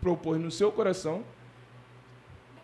[0.00, 1.24] propôs no seu coração.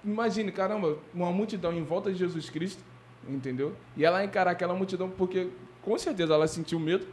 [0.04, 2.82] Imagine, caramba, uma multidão em volta de Jesus Cristo,
[3.28, 3.74] entendeu?
[3.96, 5.48] E ela encarar aquela multidão porque
[5.80, 7.06] com certeza ela sentiu medo,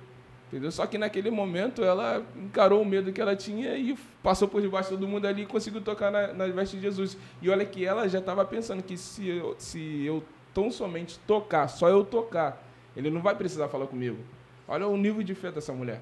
[0.49, 0.71] Entendeu?
[0.71, 4.89] Só que naquele momento ela encarou o medo que ela tinha e passou por debaixo
[4.89, 7.15] de todo mundo ali e conseguiu tocar na, na veste de Jesus.
[7.39, 11.67] E olha que ela já estava pensando que se eu, se eu tão somente tocar,
[11.67, 12.63] só eu tocar,
[12.97, 14.17] ele não vai precisar falar comigo.
[14.67, 16.01] Olha o nível de fé dessa mulher.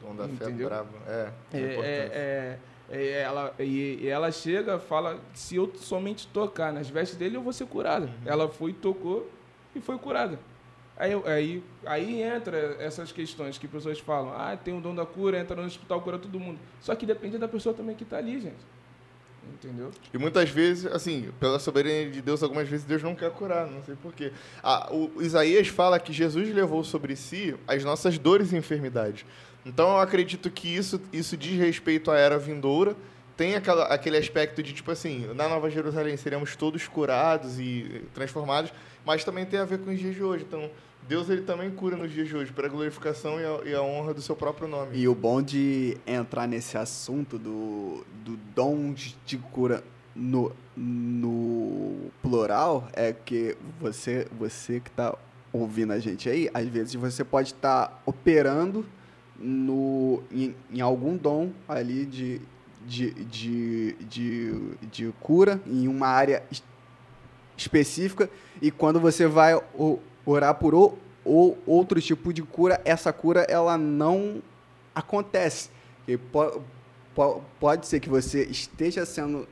[0.00, 0.88] Dom da fé bravo.
[1.08, 2.58] É, é, é, é,
[2.90, 7.42] é, ela, e, e, ela chega fala, se eu somente tocar nas vestes dele, eu
[7.42, 8.06] vou ser curada.
[8.06, 8.12] Uhum.
[8.24, 9.28] Ela foi, tocou
[9.74, 10.38] e foi curada.
[11.00, 15.40] Aí, aí, aí entra essas questões que pessoas falam, ah, tem o dom da cura,
[15.40, 16.58] entra no hospital, cura todo mundo.
[16.78, 18.58] Só que depende da pessoa também que está ali, gente.
[19.54, 19.90] Entendeu?
[20.12, 23.82] E muitas vezes, assim, pela soberania de Deus, algumas vezes Deus não quer curar, não
[23.82, 24.30] sei porquê.
[24.62, 29.24] Ah, o Isaías fala que Jesus levou sobre si as nossas dores e enfermidades.
[29.64, 32.94] Então eu acredito que isso, isso diz respeito à era vindoura,
[33.38, 38.70] tem aquela, aquele aspecto de, tipo assim, na Nova Jerusalém seremos todos curados e transformados,
[39.02, 40.44] mas também tem a ver com os dias de hoje.
[40.46, 40.70] Então,
[41.10, 43.82] Deus ele também cura nos dias de hoje, para a glorificação e a, e a,
[43.82, 44.96] honra do seu próprio nome.
[44.96, 48.94] E o bom de entrar nesse assunto do, do dom
[49.26, 49.82] de cura
[50.14, 55.18] no, no plural é que você, você que está
[55.52, 58.86] ouvindo a gente aí, às vezes você pode estar tá operando
[59.36, 62.40] no, em, em, algum dom ali de,
[62.86, 64.54] de, de, de,
[64.88, 66.44] de cura, em uma área
[67.56, 68.30] específica,
[68.62, 69.60] e quando você vai
[70.24, 74.42] orar por o, ou outro tipo de cura, essa cura ela não
[74.94, 75.70] acontece.
[76.06, 76.62] E po,
[77.14, 79.46] po, pode ser que você esteja sendo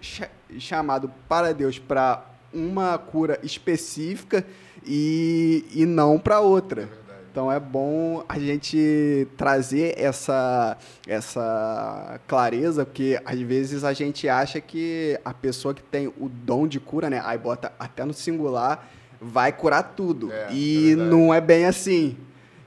[0.58, 4.44] chamado para Deus para uma cura específica
[4.84, 6.82] e, e não para outra.
[7.04, 10.76] É então é bom a gente trazer essa,
[11.06, 16.66] essa clareza, porque às vezes a gente acha que a pessoa que tem o dom
[16.66, 17.22] de cura, né?
[17.24, 18.88] Aí bota até no singular,
[19.20, 20.32] vai curar tudo.
[20.32, 22.16] É, e é não é bem assim.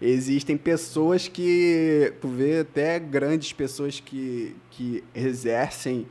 [0.02, 6.08] Existem pessoas que, tu vê até grandes pessoas que, que exercem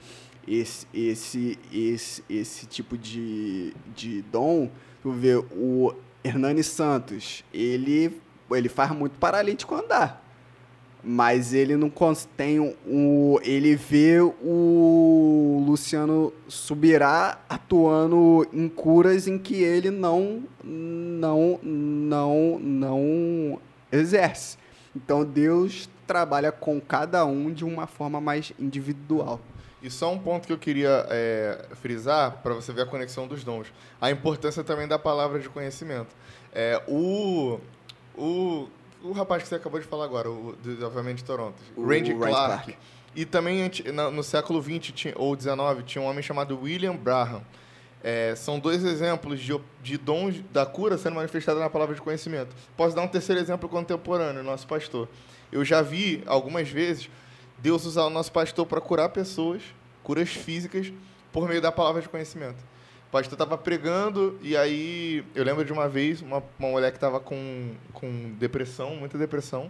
[0.46, 4.70] esse, esse, esse, esse tipo de, de dom.
[5.02, 10.29] Tu vê o Hernani Santos, ele, ele faz muito paralítico andar
[11.02, 11.90] mas ele não
[12.36, 21.58] tem o ele vê o Luciano Subirá atuando em curas em que ele não não
[21.62, 23.60] não não
[23.90, 24.58] exerce.
[24.94, 29.40] Então Deus trabalha com cada um de uma forma mais individual.
[29.82, 33.42] E só um ponto que eu queria é, frisar para você ver a conexão dos
[33.42, 36.14] dons, a importância também da palavra de conhecimento.
[36.52, 37.58] É, o
[38.16, 38.68] o
[39.02, 41.60] o rapaz que você acabou de falar agora, o, de, obviamente, Toronto.
[41.76, 42.34] O Randy Clark.
[42.34, 42.76] Clark.
[43.14, 43.70] E também
[44.12, 47.42] no século XX ou XIX tinha um homem chamado William Braham.
[48.02, 52.54] É, são dois exemplos de, de dons da cura sendo manifestada na palavra de conhecimento.
[52.76, 55.08] Posso dar um terceiro exemplo contemporâneo, nosso pastor.
[55.52, 57.10] Eu já vi algumas vezes
[57.58, 59.62] Deus usar o nosso pastor para curar pessoas,
[60.02, 60.92] curas físicas,
[61.32, 62.69] por meio da palavra de conhecimento.
[63.10, 66.96] O pastor estava pregando e aí eu lembro de uma vez uma, uma mulher que
[66.96, 69.68] estava com, com depressão, muita depressão.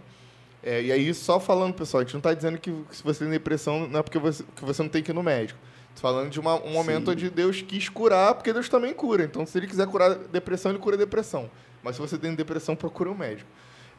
[0.63, 3.31] É, e aí, só falando, pessoal, a gente não está dizendo que se você tem
[3.31, 5.59] depressão não é porque você, que você não tem que ir no médico.
[5.89, 7.11] Estou falando de uma, um momento Sim.
[7.13, 9.23] onde Deus quis curar, porque Deus também cura.
[9.23, 11.49] Então, se ele quiser curar depressão, ele cura depressão.
[11.81, 13.49] Mas se você tem depressão, procura um médico.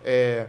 [0.04, 0.46] É,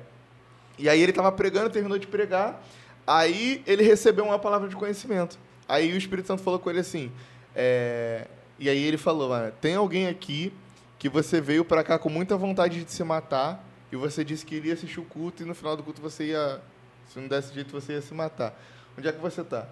[0.78, 2.64] e aí ele estava pregando, terminou de pregar.
[3.08, 5.40] Aí ele recebeu uma palavra de conhecimento.
[5.68, 7.12] Aí o Espírito Santo falou com ele assim:
[7.56, 8.28] é,
[8.64, 10.54] e aí ele falou, tem alguém aqui
[10.98, 14.56] que você veio para cá com muita vontade de se matar e você disse que
[14.56, 16.62] iria assistir o culto e no final do culto você ia,
[17.10, 18.58] se não desse jeito, você ia se matar.
[18.98, 19.68] Onde é que você tá?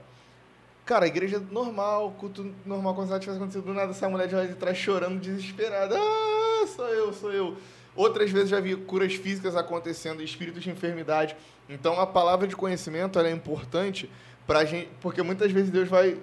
[0.86, 4.36] Cara, igreja normal, culto normal, como se nada tivesse acontecido do nada, essa mulher de
[4.36, 5.96] lá de trás chorando, desesperada.
[5.98, 7.58] Ah, sou eu, sou eu.
[7.96, 11.38] Outras vezes já vi curas físicas acontecendo, espíritos de enfermidade.
[11.70, 14.10] Então a palavra de conhecimento é importante
[14.46, 16.18] pra gente, porque muitas vezes Deus vai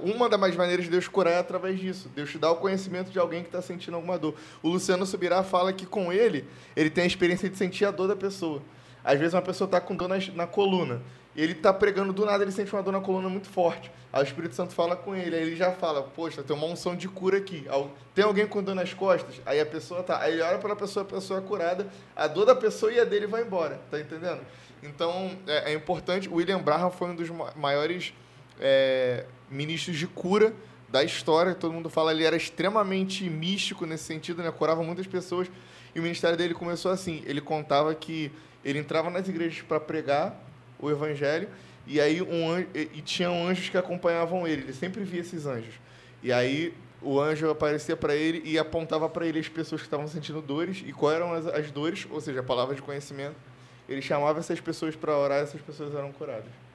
[0.00, 2.10] uma das maneiras de Deus curar é através disso.
[2.14, 4.34] Deus te dá o conhecimento de alguém que está sentindo alguma dor.
[4.62, 8.08] O Luciano Subirá fala que com ele, ele tem a experiência de sentir a dor
[8.08, 8.62] da pessoa.
[9.04, 11.02] Às vezes uma pessoa está com dor na, na coluna.
[11.36, 13.90] Ele está pregando do nada, ele sente uma dor na coluna muito forte.
[14.10, 16.96] Aí o Espírito Santo fala com ele, aí ele já fala, poxa, tem uma unção
[16.96, 17.66] de cura aqui.
[18.14, 19.42] Tem alguém com dor nas costas?
[19.44, 20.18] Aí a pessoa tá.
[20.20, 21.86] Aí ele olha para a pessoa, a pessoa é curada,
[22.16, 23.78] a dor da pessoa e a dele vai embora.
[23.90, 24.40] Tá entendendo?
[24.82, 26.28] Então é, é importante.
[26.30, 28.14] O William Braham foi um dos maiores
[28.58, 30.54] é, ministros de cura
[30.88, 31.54] da história.
[31.54, 34.50] Todo mundo fala ele era extremamente místico nesse sentido, né?
[34.50, 35.50] Curava muitas pessoas.
[35.94, 37.22] E o ministério dele começou assim.
[37.26, 38.30] Ele contava que
[38.64, 40.38] ele entrava nas igrejas para pregar
[40.78, 41.48] o evangelho
[41.86, 44.62] e aí um anjo, e tinham anjos que acompanhavam ele.
[44.62, 45.74] Ele sempre via esses anjos.
[46.22, 50.08] E aí o anjo aparecia para ele e apontava para ele as pessoas que estavam
[50.08, 53.36] sentindo dores e quais eram as, as dores, ou seja, a palavra de conhecimento.
[53.88, 56.65] Ele chamava essas pessoas para orar e essas pessoas eram curadas.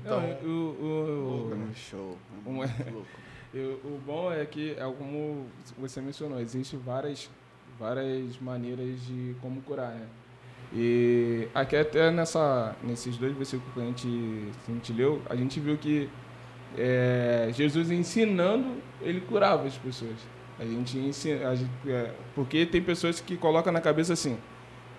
[0.00, 2.18] Então, Não, o, o, o, show.
[2.46, 2.60] Um,
[3.84, 5.46] o bom é que, é como
[5.78, 7.30] você mencionou, existem várias,
[7.78, 10.06] várias maneiras de como curar, né?
[10.72, 15.60] E aqui até nessa, nesses dois versículos que a gente, a gente leu, a gente
[15.60, 16.10] viu que
[16.76, 20.16] é, Jesus ensinando, ele curava as pessoas.
[20.58, 24.38] A gente ensina, a gente, é, porque tem pessoas que colocam na cabeça assim,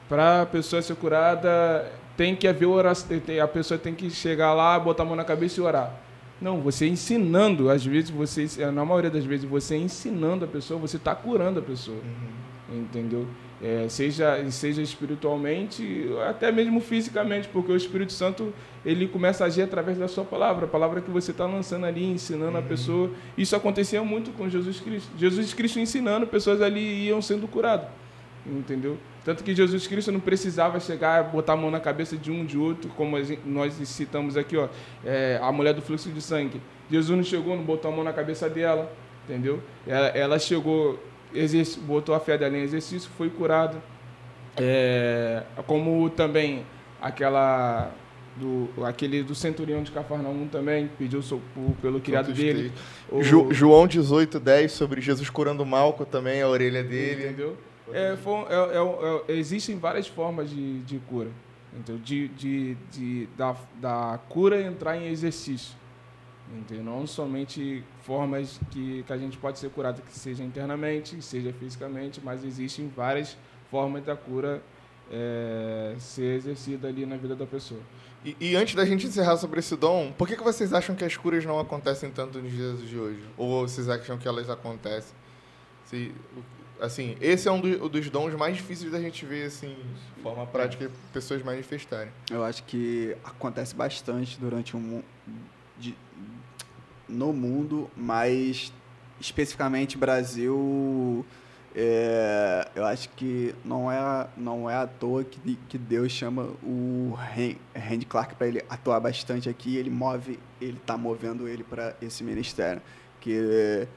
[0.08, 3.08] para a pessoa ser curada, tem que haver oração,
[3.42, 6.06] a pessoa tem que chegar lá, botar a mão na cabeça e orar.
[6.42, 10.98] Não, você ensinando, às vezes você, na maioria das vezes, você ensinando a pessoa, você
[10.98, 11.98] está curando a pessoa.
[11.98, 12.80] Uhum.
[12.82, 13.28] Entendeu?
[13.62, 18.54] É, seja, seja espiritualmente, até mesmo fisicamente, porque o Espírito Santo
[18.86, 22.04] ele começa a agir através da sua palavra, a palavra que você está lançando ali,
[22.04, 22.58] ensinando uhum.
[22.58, 23.12] a pessoa.
[23.38, 25.10] Isso acontecia muito com Jesus Cristo.
[25.18, 27.88] Jesus Cristo ensinando, pessoas ali iam sendo curadas,
[28.46, 28.98] entendeu?
[29.26, 32.60] Tanto que Jesus Cristo não precisava chegar, botar a mão na cabeça de um de
[32.60, 34.70] outro, como nós citamos aqui, ó,
[35.04, 36.62] é, a mulher do fluxo de sangue.
[36.92, 38.94] Jesus não chegou, não botou a mão na cabeça dela,
[39.28, 39.60] entendeu?
[39.88, 41.04] Ela, ela chegou,
[41.82, 43.82] botou a fé dela em exercício, foi curada.
[44.58, 46.64] É, como também
[47.02, 47.92] aquela
[48.38, 51.22] do aquele do centurião de Cafarnaum também pediu
[51.82, 52.72] pelo criado dele.
[53.10, 57.26] O, João 18, 10 sobre Jesus curando Malco também a orelha dele.
[57.26, 57.58] Entendeu?
[57.92, 61.30] É, é, é, é, existem várias formas de, de cura.
[61.78, 65.76] Então, de, de, de, da, da cura entrar em exercício.
[66.54, 66.84] Entendeu?
[66.84, 72.22] Não somente formas que, que a gente pode ser curado, que seja internamente, seja fisicamente,
[72.24, 73.36] mas existem várias
[73.70, 74.62] formas da cura
[75.12, 77.82] é, ser exercida ali na vida da pessoa.
[78.24, 81.04] E, e, antes da gente encerrar sobre esse dom, por que, que vocês acham que
[81.04, 83.24] as curas não acontecem tanto nos dias de hoje?
[83.38, 85.16] Ou vocês acham que elas acontecem?
[85.86, 86.12] Se,
[86.86, 89.76] assim, esse é um do, dos dons mais difíceis da gente ver, assim,
[90.16, 92.12] de forma prática, pessoas manifestarem.
[92.30, 95.02] Eu acho que acontece bastante durante um...
[95.78, 95.96] De,
[97.08, 98.74] no mundo, mas
[99.20, 101.26] especificamente Brasil,
[101.76, 107.16] é, eu acho que não é, não é à toa que, que Deus chama o
[107.76, 109.76] Randy Clark para ele atuar bastante aqui.
[109.76, 112.82] Ele move, ele está movendo ele para esse ministério.
[113.20, 113.88] Que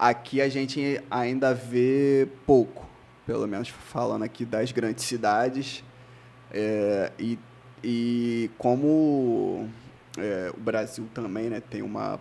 [0.00, 2.88] Aqui a gente ainda vê pouco,
[3.26, 5.84] pelo menos falando aqui das grandes cidades.
[6.50, 7.38] É, e,
[7.84, 9.68] e como
[10.16, 12.18] é, o Brasil também né, tem uma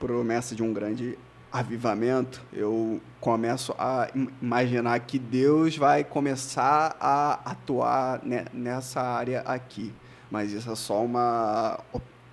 [0.00, 1.16] promessa de um grande
[1.52, 4.08] avivamento, eu começo a
[4.42, 8.20] imaginar que Deus vai começar a atuar
[8.52, 9.94] nessa área aqui.
[10.28, 11.78] Mas isso é só uma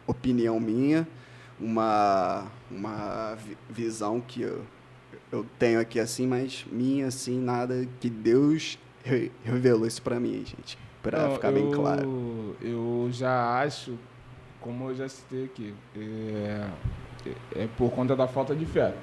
[0.08, 1.08] opinião minha
[1.60, 3.38] uma, uma
[3.70, 4.64] visão que eu,
[5.32, 8.78] eu tenho aqui assim, mas minha assim, nada que Deus
[9.44, 12.56] revelou isso para mim, gente, para ficar eu, bem claro.
[12.62, 13.98] Eu já acho,
[14.62, 16.70] como eu já citei aqui, é,
[17.56, 18.94] é por conta da falta de fé.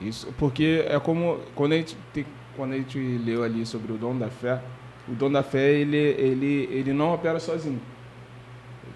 [0.00, 2.26] Isso, porque é como quando a gente tem,
[2.56, 4.60] quando a gente leu ali sobre o dom da fé,
[5.08, 7.80] o dom da fé ele ele ele não opera sozinho.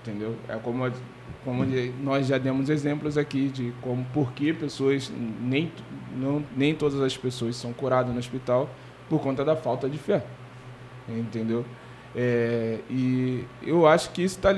[0.01, 0.37] Entendeu?
[0.49, 0.91] É como
[1.45, 1.65] como
[2.03, 5.11] nós já demos exemplos aqui de como por que pessoas
[5.41, 5.73] nem
[6.17, 8.69] não, nem todas as pessoas são curadas no hospital
[9.09, 10.25] por conta da falta de fé
[11.17, 11.65] entendeu?
[12.15, 14.51] É, e eu acho que isso está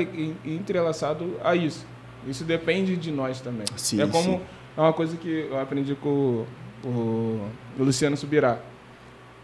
[0.45, 1.87] entrelaçado a isso.
[2.27, 3.67] Isso depende de nós também.
[3.77, 4.41] Sim, é como sim.
[4.77, 6.45] é uma coisa que eu aprendi com
[6.85, 8.59] o, o Luciano Subirá.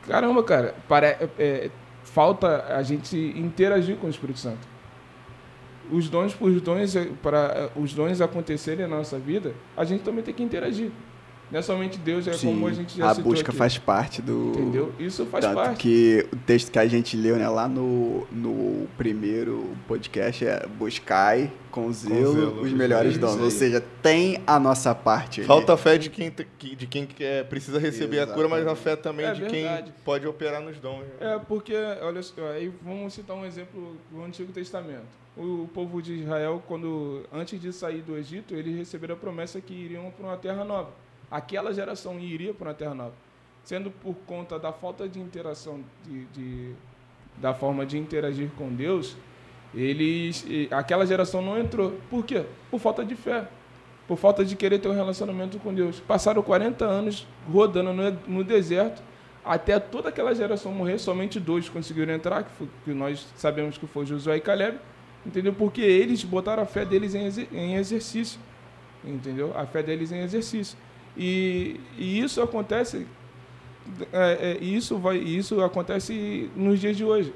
[0.07, 1.70] Caramba cara para, é,
[2.05, 4.75] falta a gente interagir com o Espírito Santo
[5.91, 10.34] os dons os dons para os dons acontecerem na nossa vida, a gente também tem
[10.34, 10.91] que interagir.
[11.51, 13.59] Não é somente Deus, é Sim, como a gente já A busca aqui.
[13.59, 14.49] faz parte do.
[14.49, 14.93] Entendeu?
[14.99, 15.78] Isso faz Tanto parte.
[15.78, 21.53] que o texto que a gente leu né, lá no, no primeiro podcast é buscai
[21.70, 23.41] com zelo, com zelo os melhores dons.
[23.41, 25.45] Ou seja, tem a nossa parte.
[25.45, 25.82] Falta ali.
[25.82, 28.32] fé de quem, de quem quer, precisa receber Exatamente.
[28.32, 29.84] a cura, mas a fé também é de verdade.
[29.84, 31.05] quem pode operar nos dons.
[31.20, 31.34] Né?
[31.34, 35.25] É, porque, olha só, aí vamos citar um exemplo do Antigo Testamento.
[35.37, 39.74] O povo de Israel, quando antes de sair do Egito, eles receberam a promessa que
[39.74, 40.91] iriam para uma terra nova
[41.30, 43.14] aquela geração iria para uma terra nova.
[43.64, 46.72] Sendo por conta da falta de interação, de, de,
[47.37, 49.16] da forma de interagir com Deus,
[49.74, 51.95] eles, aquela geração não entrou.
[52.09, 52.45] Por quê?
[52.70, 53.49] Por falta de fé.
[54.07, 55.99] Por falta de querer ter um relacionamento com Deus.
[55.99, 59.03] Passaram 40 anos rodando no, no deserto,
[59.45, 63.87] até toda aquela geração morrer, somente dois conseguiram entrar, que, foi, que nós sabemos que
[63.87, 64.78] foi Josué e Caleb,
[65.26, 65.52] entendeu?
[65.52, 68.38] Porque eles botaram a fé deles em, em exercício,
[69.04, 69.52] entendeu?
[69.56, 70.78] A fé deles em exercício.
[71.16, 73.06] E, e isso acontece
[74.12, 77.32] é, é, isso vai isso acontece nos dias de hoje.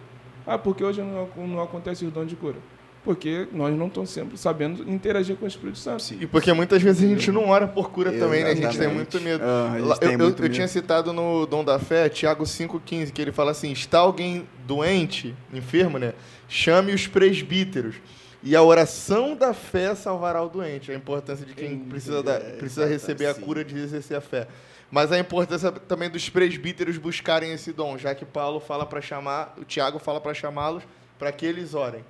[0.47, 2.57] Ah, porque hoje não, não acontece o dom de cura?
[3.03, 6.03] Porque nós não estamos sempre sabendo interagir com o Espírito Santo.
[6.03, 6.19] Sim.
[6.21, 8.43] E porque muitas vezes a gente não ora por cura Exatamente.
[8.43, 8.69] também, né?
[8.69, 9.43] A gente tem muito medo.
[9.43, 10.49] Ah, eu, eu, muito eu medo.
[10.51, 15.35] tinha citado no Dom da Fé, Tiago 5,15, que ele fala assim: está alguém doente,
[15.53, 16.13] enfermo, né?
[16.47, 17.97] Chame os presbíteros
[18.43, 20.91] e a oração da fé salvará o doente.
[20.91, 24.49] A importância de quem precisa, da, precisa receber a cura de exercer a fé.
[24.91, 29.55] Mas a importância também dos presbíteros buscarem esse dom, já que Paulo fala para chamar,
[29.59, 30.83] o Tiago fala para chamá-los
[31.19, 32.05] para que eles orem.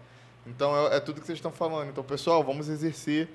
[0.51, 1.89] Então é, é, tudo que vocês estão falando.
[1.89, 3.29] Então, pessoal, vamos exercer.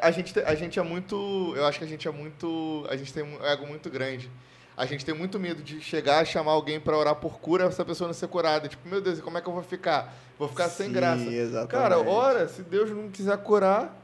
[0.00, 1.54] A gente, a gente é muito.
[1.56, 2.86] Eu acho que a gente é muito.
[2.88, 4.30] A gente tem um ego muito grande.
[4.76, 8.08] A gente tem muito medo de chegar, chamar alguém para orar por cura, essa pessoa
[8.08, 8.68] não ser curada.
[8.68, 10.14] Tipo, meu Deus, como é que eu vou ficar?
[10.38, 11.22] Vou ficar Sim, sem graça.
[11.24, 11.70] Exatamente.
[11.70, 13.94] Cara, ora, se Deus não quiser curar,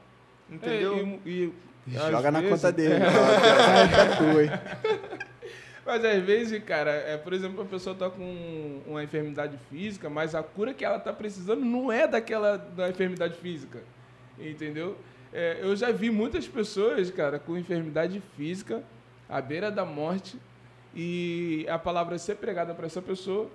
[0.48, 0.94] entendeu?
[0.96, 1.52] É, e,
[1.86, 2.54] e, Joga na vezes...
[2.54, 3.04] conta dele.
[4.44, 5.28] É.
[5.88, 10.34] mas às vezes, cara, é, por exemplo, a pessoa tá com uma enfermidade física, mas
[10.34, 13.82] a cura que ela tá precisando não é daquela da enfermidade física.
[14.38, 14.98] Entendeu?
[15.32, 18.82] É, eu já vi muitas pessoas, cara, com enfermidade física,
[19.26, 20.38] à beira da morte,
[20.94, 23.48] e a palavra ser pregada para essa pessoa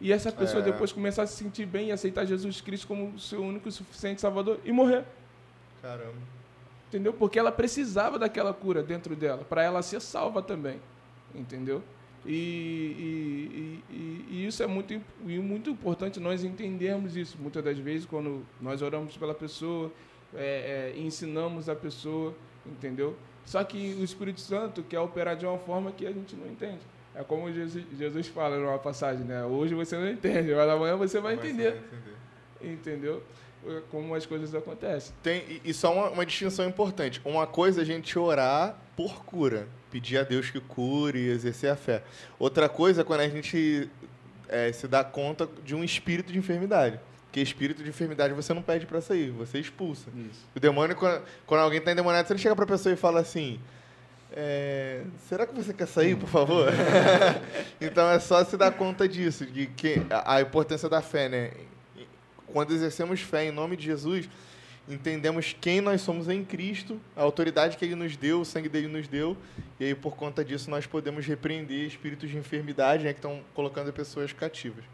[0.00, 0.64] e essa pessoa é.
[0.64, 4.20] depois começar a se sentir bem e aceitar Jesus Cristo como seu único e suficiente
[4.20, 5.04] Salvador e morrer.
[5.80, 6.18] Caramba.
[6.88, 7.12] Entendeu?
[7.12, 10.80] Porque ela precisava daquela cura dentro dela, para ela ser salva também.
[11.34, 11.82] Entendeu?
[12.24, 12.32] E,
[12.98, 17.36] e, e, e, isso é muito, muito importante nós entendermos isso.
[17.40, 19.92] Muitas das vezes, quando nós oramos pela pessoa,
[20.34, 23.16] é, é, ensinamos a pessoa, entendeu?
[23.44, 26.80] Só que o Espírito Santo quer operar de uma forma que a gente não entende.
[27.14, 29.44] É como Jesus, Jesus fala numa passagem, né?
[29.44, 31.70] Hoje você não entende, mas amanhã você vai entender.
[31.70, 32.72] Vai entender.
[32.74, 33.22] Entendeu?
[33.66, 35.14] É como as coisas acontecem.
[35.22, 37.20] Tem, e só uma, uma, distinção importante.
[37.24, 39.66] Uma coisa é a gente orar por cura,
[39.96, 42.02] pedir a Deus que cure e exercer a fé.
[42.38, 43.88] Outra coisa é quando a gente
[44.46, 47.00] é, se dá conta de um espírito de enfermidade.
[47.24, 50.10] Porque espírito de enfermidade você não pede para sair, você expulsa.
[50.14, 50.44] Isso.
[50.54, 53.20] O demônio, quando, quando alguém está endemoniado, você não chega para a pessoa e fala
[53.20, 53.58] assim:
[54.32, 56.68] é, será que você quer sair, por favor?
[57.80, 61.52] então é só se dar conta disso, de que a, a importância da fé, né?
[62.46, 64.28] Quando exercemos fé em nome de Jesus,
[64.88, 68.88] entendemos quem nós somos em Cristo, a autoridade que Ele nos deu, o sangue dele
[68.88, 69.36] nos deu,
[69.80, 73.92] e aí por conta disso nós podemos repreender espíritos de enfermidade né, que estão colocando
[73.92, 74.84] pessoas cativas.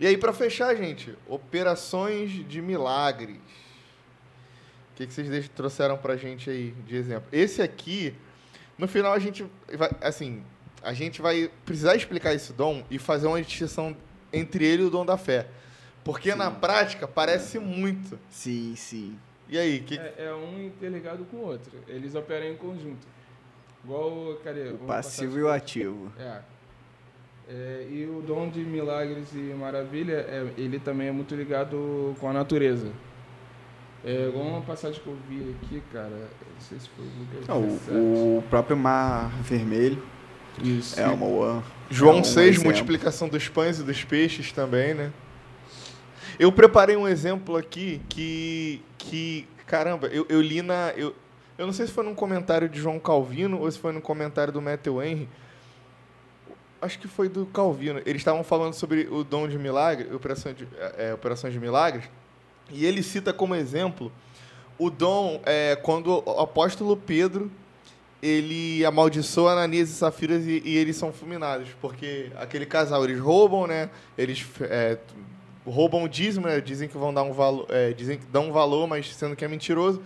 [0.00, 3.36] E aí, para fechar, gente, operações de milagres.
[3.36, 7.28] O que, que vocês trouxeram para a gente aí de exemplo?
[7.30, 8.14] Esse aqui,
[8.76, 10.42] no final a gente vai, assim,
[10.82, 13.96] a gente vai precisar explicar esse dom e fazer uma distinção
[14.32, 15.46] entre ele e o dom da fé.
[16.04, 16.38] Porque sim.
[16.38, 18.18] na prática parece muito.
[18.28, 19.16] Sim, sim.
[19.48, 19.80] E aí?
[19.80, 19.98] Que...
[19.98, 21.72] É, é, um interligado com o outro.
[21.86, 23.06] Eles operam em conjunto.
[23.84, 24.70] Igual, cadê?
[24.70, 26.12] O passivo e o ativo.
[26.18, 26.40] É.
[27.48, 32.28] É, e o dom de milagres e maravilha, é, ele também é muito ligado com
[32.28, 32.90] a natureza.
[34.04, 36.08] É igual uma passagem que eu vi aqui, cara.
[36.08, 40.02] Não sei se foi o o, o próprio Mar Vermelho.
[40.62, 40.98] Isso.
[41.00, 41.62] É uma.
[41.90, 42.64] João é um 6, exemplo.
[42.64, 45.12] multiplicação dos pães e dos peixes também, né?
[46.42, 48.82] Eu preparei um exemplo aqui que.
[48.98, 50.90] que caramba, eu, eu li na.
[50.96, 51.14] Eu,
[51.56, 54.52] eu não sei se foi num comentário de João Calvino ou se foi num comentário
[54.52, 55.28] do Matthew Henry
[56.80, 58.00] acho que foi do Calvino.
[58.04, 62.06] Eles estavam falando sobre o dom de milagre, operação de, é, é, operações de milagres,
[62.68, 64.10] e ele cita como exemplo
[64.76, 67.52] o dom é, quando o apóstolo Pedro
[68.20, 73.68] ele amaldiçoa Ananias e Safiras e, e, eles são fulminados, porque aquele casal, eles roubam,
[73.68, 73.88] né?
[74.18, 74.98] Eles é,
[75.66, 76.60] roubam o dízimo, né?
[76.60, 79.44] Dizem que vão dar um valor, é, dizem que dão um valor, mas sendo que
[79.44, 80.02] é mentiroso.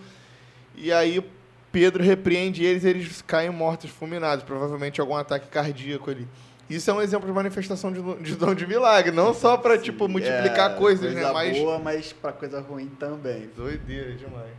[0.75, 1.23] E aí
[1.71, 6.27] Pedro repreende eles e eles caem mortos, fulminados, provavelmente algum ataque cardíaco ali.
[6.69, 10.07] Isso é um exemplo de manifestação de, de dom de milagre, não só para tipo
[10.07, 13.49] multiplicar é, coisas, coisa né, mas boa, mas para coisa ruim também.
[13.55, 14.51] Doideira demais.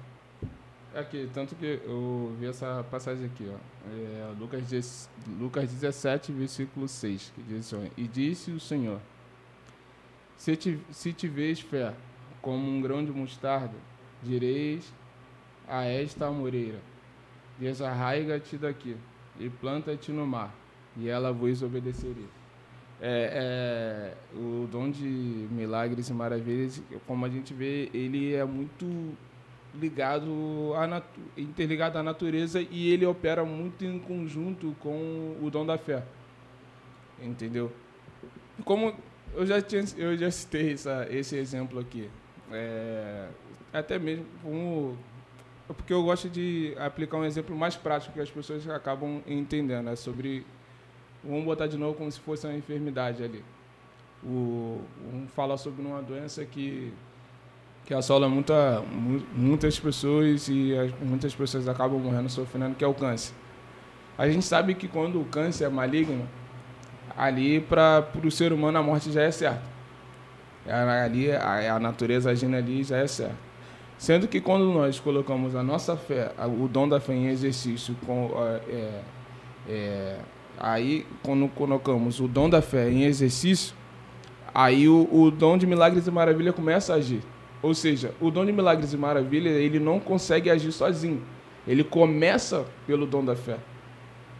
[0.94, 3.56] Aqui, tanto que eu vi essa passagem aqui, ó.
[3.90, 8.98] É Lucas, Lucas 17, versículo 6, que diz assim, E disse o Senhor,
[10.38, 11.92] se, te, se tiveres fé
[12.40, 13.74] como um grão de mostarda,
[14.22, 14.90] direis
[15.66, 16.78] a esta amoreira,
[17.58, 18.96] desarraiga-te daqui
[19.38, 20.54] e planta-te no mar,
[20.96, 22.38] e ela vos obedeceria.
[23.00, 29.16] É, é, o dom de milagres e maravilhas, como a gente vê, ele é muito
[29.74, 31.02] ligado à
[31.36, 36.02] interligado à natureza e ele opera muito em conjunto com o dom da fé.
[37.20, 37.70] Entendeu?
[38.64, 38.94] Como
[39.34, 42.10] eu já tinha, eu já citei essa, esse exemplo aqui,
[42.50, 43.28] é,
[43.72, 44.96] até mesmo como
[45.66, 49.96] porque eu gosto de aplicar um exemplo mais prático que as pessoas acabam entendendo, né,
[49.96, 50.46] sobre
[51.22, 53.42] Vamos botar de novo como se fosse uma enfermidade ali.
[54.22, 56.92] O, vamos falar sobre uma doença que,
[57.84, 58.82] que assola muita,
[59.34, 63.34] muitas pessoas e as, muitas pessoas acabam morrendo sofrendo, que é o câncer.
[64.16, 66.28] A gente sabe que quando o câncer é maligno,
[67.16, 69.62] ali para o ser humano a morte já é certa.
[70.66, 73.36] É, ali a, a natureza agindo ali já é certa.
[73.96, 76.30] Sendo que quando nós colocamos a nossa fé,
[76.60, 78.30] o dom da fé em exercício com,
[78.68, 79.00] é,
[79.68, 80.16] É,
[80.58, 83.74] aí, quando colocamos o dom da fé em exercício,
[84.54, 87.22] aí o, o dom de milagres e maravilha começa a agir.
[87.60, 91.22] Ou seja, o dom de milagres e maravilha, ele não consegue agir sozinho.
[91.66, 93.58] Ele começa pelo dom da fé.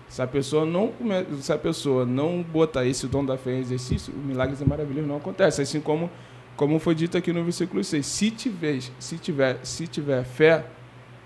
[0.08, 0.92] Se a pessoa não
[1.40, 5.16] se a pessoa não botar esse dom da fé em exercício, milagres e maravilhas não
[5.16, 5.62] acontecem.
[5.62, 6.10] Assim como
[6.56, 8.04] como foi dito aqui no versículo 6.
[8.04, 10.64] Se tiver, se tiver, se tiver fé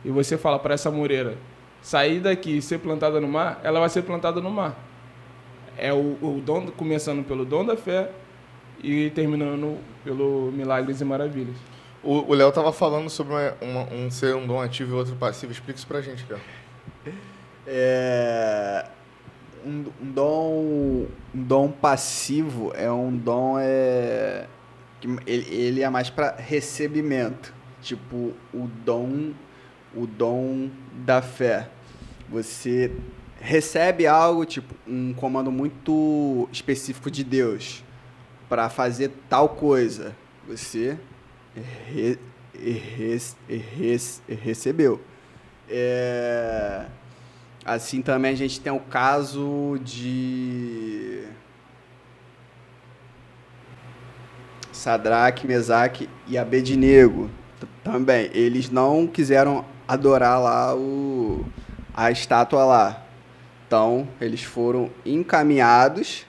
[0.04, 1.38] e você fala para essa moreira
[1.80, 4.76] sair daqui e ser plantada no mar, ela vai ser plantada no mar.
[5.78, 8.10] É o, o dom começando pelo dom da fé
[8.84, 11.56] e terminando pelo milagres e maravilhas.
[12.04, 15.52] O Léo estava falando sobre uma, uma, um ser um dom ativo e outro passivo.
[15.52, 16.40] Explica isso pra gente, Léo.
[17.66, 18.86] É,
[19.64, 24.46] um, um, dom, um dom passivo é um dom é,
[25.26, 27.54] ele, ele é mais para recebimento.
[27.80, 29.32] Tipo, o dom,
[29.94, 30.70] o dom
[31.04, 31.68] da fé.
[32.30, 32.92] Você
[33.40, 37.82] recebe algo, tipo, um comando muito específico de Deus
[38.48, 40.14] para fazer tal coisa.
[40.46, 40.96] Você
[41.54, 42.18] re,
[42.54, 45.00] re, re, recebeu.
[45.68, 46.86] É,
[47.64, 51.24] assim também a gente tem o caso de
[54.72, 57.30] Sadraque, Mesaque e Abednego
[57.84, 58.30] também.
[58.32, 61.44] Eles não quiseram adorar lá o,
[61.94, 63.02] a estátua lá.
[63.66, 66.26] Então, eles foram encaminhados,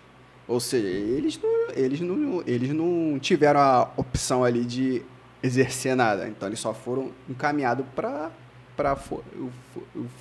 [0.47, 5.03] ou seja, eles não, eles não, eles não tiveram a opção ali de
[5.41, 6.27] exercer nada.
[6.27, 8.31] Então, eles só foram encaminhados para
[8.75, 8.95] para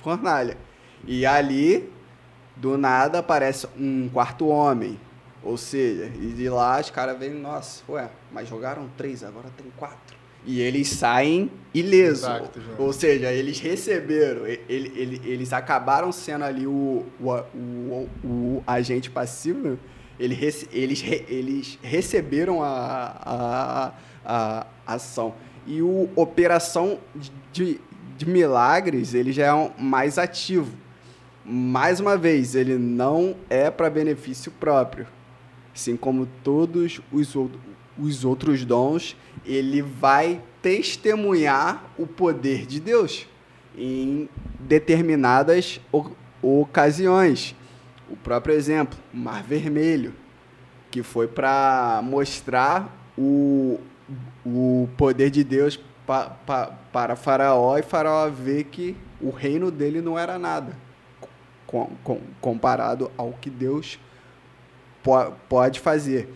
[0.03, 0.57] fornalha.
[1.05, 1.89] E ali,
[2.55, 4.99] do nada, aparece um quarto homem,
[5.43, 9.65] ou seja, e de lá os caras veem, nossa, ué, mas jogaram três, agora tem
[9.75, 10.17] quatro.
[10.45, 12.23] E eles saem ilesos.
[12.23, 18.63] Exato, ou seja, eles receberam, ele, ele, eles acabaram sendo ali o, o, o, o
[18.67, 19.77] agente passivo,
[20.19, 23.93] eles, eles, eles receberam a,
[24.25, 25.33] a, a ação.
[25.65, 26.99] E o Operação
[27.51, 27.79] de,
[28.17, 30.82] de Milagres, ele já é mais ativo.
[31.45, 35.07] Mais uma vez, ele não é para benefício próprio
[35.73, 37.35] assim como todos os,
[37.97, 43.27] os outros dons, ele vai testemunhar o poder de Deus
[43.75, 44.29] em
[44.59, 45.81] determinadas
[46.41, 47.55] ocasiões.
[48.09, 50.13] O próprio exemplo, Mar Vermelho,
[50.91, 53.79] que foi para mostrar o,
[54.45, 60.01] o poder de Deus pa, pa, para Faraó e Faraó ver que o reino dele
[60.01, 60.77] não era nada
[61.73, 63.99] com, com, comparado ao que Deus
[65.01, 66.31] po pode fazer.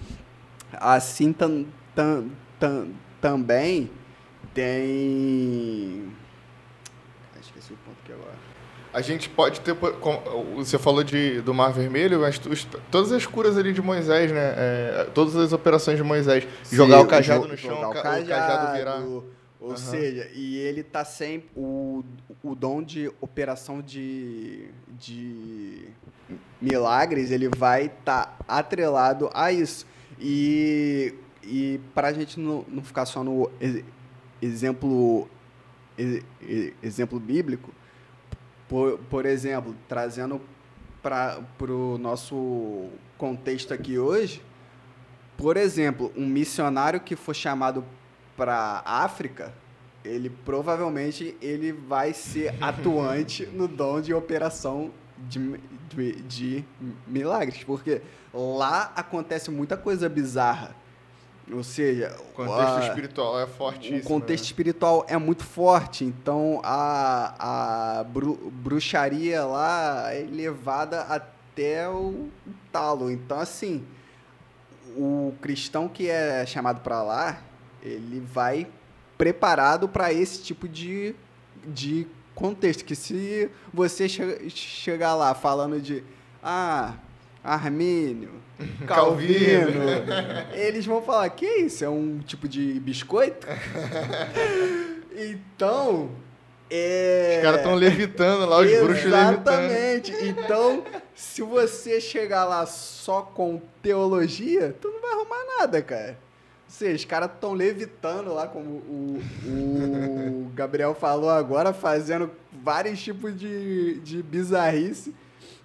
[0.74, 2.88] Assim tam, tam, tam,
[3.22, 3.92] também
[4.52, 6.12] tem.
[7.40, 8.34] Esqueci o ponto aqui agora.
[8.92, 9.78] A gente pode ter.
[10.56, 12.42] Você falou de, do Mar Vermelho, mas
[12.90, 14.54] todas as curas ali de Moisés, né?
[14.58, 16.48] É, todas as operações de Moisés.
[16.64, 19.04] Sim, jogar o cajado no chão, o cajado, o cajado virar.
[19.60, 19.78] Ou uhum.
[19.78, 21.50] seja, e ele tá sempre.
[21.56, 22.04] O,
[22.44, 25.88] o dom de operação de, de
[26.62, 29.86] milagres, ele vai estar tá atrelado a isso.
[30.20, 33.50] E, e para a gente não, não ficar só no
[34.42, 35.28] exemplo,
[36.84, 37.74] exemplo bíblico,
[38.68, 40.40] por, por exemplo, trazendo
[41.02, 44.44] para o nosso contexto aqui hoje,
[45.38, 47.84] por exemplo, um missionário que for chamado
[48.38, 49.52] para África,
[50.06, 55.60] ele provavelmente ele vai ser atuante no dom de operação de,
[55.90, 56.66] de, de
[57.08, 58.02] milagres, porque
[58.34, 60.76] lá acontece muita coisa bizarra.
[61.52, 63.96] Ou seja, o contexto a, espiritual é forte.
[63.96, 64.48] O contexto né?
[64.48, 72.28] espiritual é muito forte, então a, a bru, bruxaria lá é levada até o
[72.70, 73.10] talo.
[73.10, 73.86] Então, assim,
[74.98, 77.42] o cristão que é chamado para lá,
[77.82, 78.68] ele vai
[79.18, 81.16] preparado para esse tipo de,
[81.66, 82.86] de contexto.
[82.86, 86.04] Que se você che chegar lá falando de
[86.42, 86.96] ah,
[87.44, 88.32] Armínio,
[88.86, 89.82] Calvino,
[90.54, 91.84] eles vão falar, que isso?
[91.84, 93.48] É um tipo de biscoito?
[95.16, 96.12] então,
[96.70, 97.36] é...
[97.38, 99.72] Os caras estão levitando lá, os bruxos levitando.
[99.72, 100.12] Exatamente.
[100.24, 100.84] Então,
[101.16, 106.27] se você chegar lá só com teologia, tu não vai arrumar nada, cara
[106.68, 112.30] seja, os caras estão levitando lá, como o, o Gabriel falou agora, fazendo
[112.64, 115.14] vários tipos de, de bizarrice.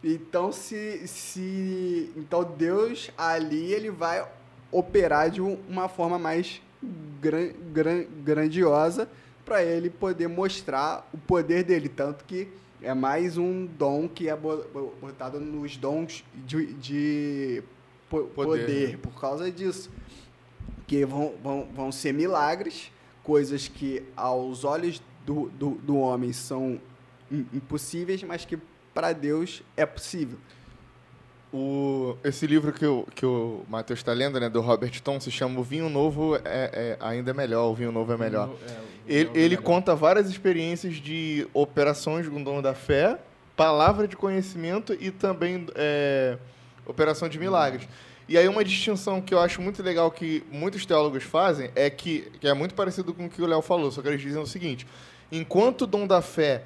[0.04, 2.10] Então, se, se.
[2.16, 4.26] Então, Deus ali ele vai
[4.70, 6.60] operar de uma forma mais
[7.20, 9.08] gran, gran, grandiosa
[9.44, 11.88] para ele poder mostrar o poder dele.
[11.88, 12.48] Tanto que
[12.82, 17.62] É mais um dom que é bo- bo- botado nos dons de, de
[18.10, 19.88] po- Poder, poder, por causa disso.
[20.92, 22.92] Que vão, vão, vão ser milagres,
[23.24, 26.78] coisas que aos olhos do, do, do homem são
[27.30, 28.58] im- impossíveis, mas que
[28.92, 30.36] para Deus é possível.
[31.50, 35.30] O, esse livro que o, que o Matheus está lendo, né, do Robert Tom, se
[35.30, 38.50] chama O Vinho Novo é, é ainda é melhor, o vinho novo é melhor.
[38.50, 39.62] É, o- Ele, o- ele melhor.
[39.62, 43.18] conta várias experiências de operações com dom da fé,
[43.56, 46.36] palavra de conhecimento e também é,
[46.84, 47.88] operação de milagres.
[48.32, 52.32] E aí uma distinção que eu acho muito legal que muitos teólogos fazem é que,
[52.40, 54.46] que é muito parecido com o que o Léo falou, só que eles dizem o
[54.46, 54.86] seguinte,
[55.30, 56.62] enquanto o dom da fé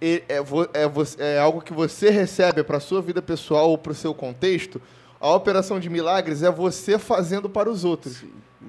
[0.00, 3.92] é, é é é algo que você recebe para a sua vida pessoal ou para
[3.92, 4.80] o seu contexto,
[5.20, 8.24] a operação de milagres é você fazendo para os outros.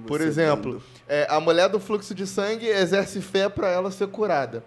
[0.06, 4.08] Por Você exemplo, é, a mulher do fluxo de sangue exerce fé para ela ser
[4.08, 4.66] curada.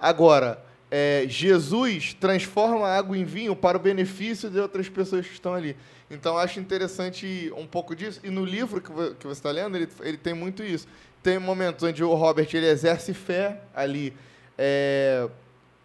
[0.00, 0.60] Agora,
[0.90, 5.54] é, Jesus transforma a água em vinho para o benefício de outras pessoas que estão
[5.54, 5.76] ali.
[6.14, 8.20] Então, acho interessante um pouco disso.
[8.22, 10.86] E no livro que, vo- que você está lendo, ele, ele tem muito isso.
[11.22, 14.14] Tem momentos onde o Robert ele exerce fé ali.
[14.56, 15.28] É,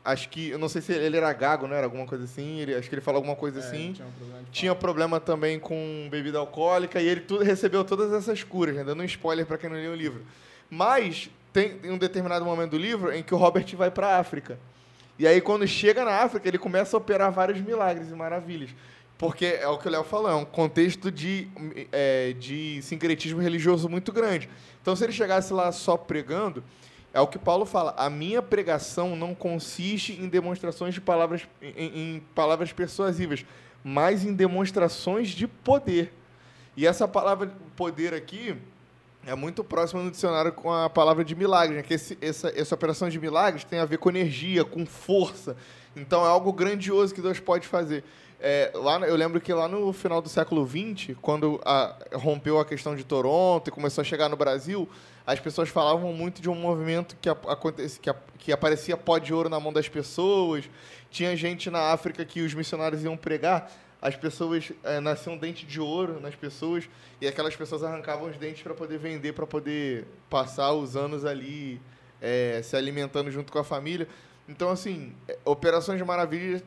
[0.04, 2.60] acho que, eu não sei se ele era gago, não era alguma coisa assim.
[2.60, 5.60] Ele, acho que ele falou alguma coisa É, assim tinha um problema tinha problema também
[5.60, 8.84] com bebida alcoólica e ele tudo, recebeu todas essas curas, né?
[8.84, 10.24] dando um spoiler para quem não leu o livro.
[10.70, 14.20] Mas tem, tem um determinado momento do livro em que o Robert vai para a
[14.20, 14.60] África.
[15.18, 18.70] E aí, quando chega na África, ele começa a operar vários milagres e maravilhas.
[19.20, 21.50] Porque é o que o Léo falou, é um contexto de,
[21.92, 24.50] é, de sincretismo religioso muito grande.
[24.82, 26.64] Então, se ele chegasse lá só pregando,
[27.14, 27.94] é o que Paulo fala.
[27.98, 33.46] A minha pregação não consiste em demonstrações de palavras, em, em palavras persuasivas,
[33.84, 36.14] mas em demonstrações de poder.
[36.78, 38.56] E essa palavra poder aqui
[39.26, 41.84] é muito próxima no dicionário com a palavra de milagre, né?
[41.84, 45.58] que esse, essa, essa operação de milagres tem a ver com energia, com força.
[45.94, 48.06] Então é algo grandioso que Deus pode fazer.
[48.42, 52.64] É, lá, eu lembro que lá no final do século XX, quando a- rompeu a
[52.66, 54.88] questão de Toronto e começou a chegar no Brasil,
[55.28, 59.18] as pessoas falavam muito de um movimento que, a- acontece, que, a- que aparecia pó
[59.18, 60.70] de ouro na mão das pessoas.
[61.12, 63.70] Tinha gente na África que os missionários iam pregar,
[64.02, 66.88] as pessoas é, nasciam dente de ouro nas pessoas
[67.20, 71.82] e aquelas pessoas arrancavam os dentes para poder vender, para poder passar os anos ali
[72.22, 74.08] é, se alimentando junto com a família.
[74.48, 76.64] Então, assim, é, operações de maravilha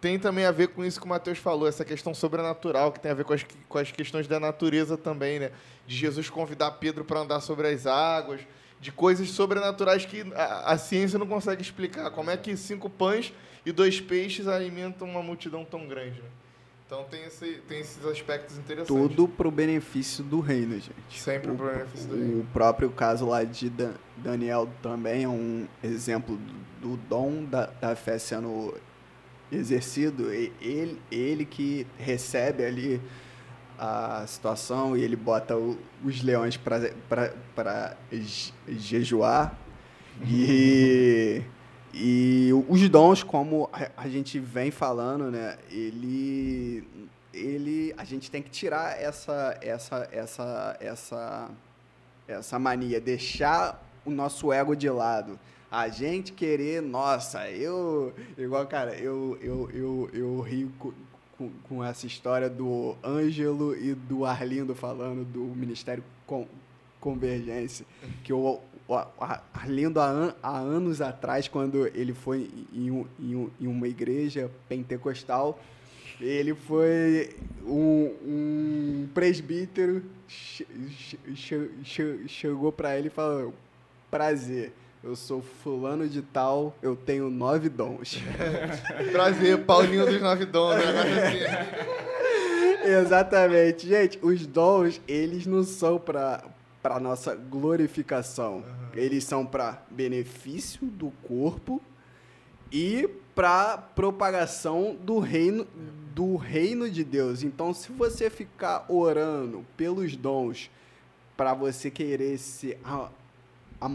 [0.00, 3.10] tem também a ver com isso que o Matheus falou, essa questão sobrenatural, que tem
[3.10, 5.50] a ver com as, com as questões da natureza também, né?
[5.86, 8.40] De Jesus convidar Pedro para andar sobre as águas,
[8.80, 12.10] de coisas sobrenaturais que a, a ciência não consegue explicar.
[12.10, 13.32] Como é que cinco pães
[13.66, 16.28] e dois peixes alimentam uma multidão tão grande, né?
[16.86, 18.96] Então tem, esse, tem esses aspectos interessantes.
[18.96, 21.20] Tudo pro benefício do reino, gente.
[21.20, 22.40] Sempre o benefício do reino.
[22.40, 26.38] O próprio caso lá de Dan- Daniel também é um exemplo
[26.80, 28.74] do, do dom da, da fé sendo
[29.50, 30.30] exercido.
[30.32, 33.00] Ele, ele que recebe ali
[33.78, 37.96] a situação e ele bota o- os leões para
[38.68, 39.56] jejuar.
[40.26, 41.42] E,
[41.94, 45.56] e os dons, como a- a gente vem falando, né?
[45.70, 46.84] Ele,
[47.32, 51.50] ele, a gente tem que tirar essa, essa, essa, essa,
[52.26, 55.38] essa mania, deixar o nosso ego de lado.
[55.70, 60.92] A gente querer, nossa, eu, igual, cara, eu, eu, eu, eu rio com,
[61.36, 66.46] com, com essa história do Ângelo e do Arlindo falando do Ministério Com-
[67.00, 67.84] Convergência,
[68.24, 68.58] que o,
[68.88, 73.86] o Ar- Arlindo, há, há anos atrás, quando ele foi em, um- em em uma
[73.86, 75.60] igreja pentecostal,
[76.20, 80.66] ele foi um, um presbítero, che-
[81.36, 83.54] che- che- chegou para ele e falou:
[84.10, 84.72] Prazer,
[85.08, 88.18] eu sou fulano de tal, eu tenho nove dons.
[89.10, 90.74] Prazer, Paulinho dos Nove Dons.
[90.74, 91.66] né?
[92.84, 93.88] Exatamente.
[93.88, 96.44] Gente, os dons, eles não são para
[96.82, 98.62] para nossa glorificação.
[98.94, 101.80] Eles são para benefício do corpo
[102.70, 105.66] e para propagação do reino
[106.14, 107.42] do reino de Deus.
[107.42, 110.70] Então, se você ficar orando pelos dons
[111.34, 113.08] para você querer se a,
[113.80, 113.90] a,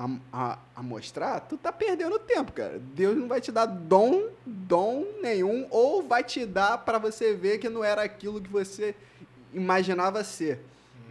[0.00, 2.78] a, a, a mostrar, tu tá perdendo tempo, cara.
[2.94, 7.58] Deus não vai te dar dom, dom nenhum, ou vai te dar para você ver
[7.58, 8.94] que não era aquilo que você
[9.52, 10.60] imaginava ser.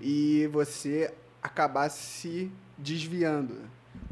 [0.02, 3.58] E você acabar se desviando.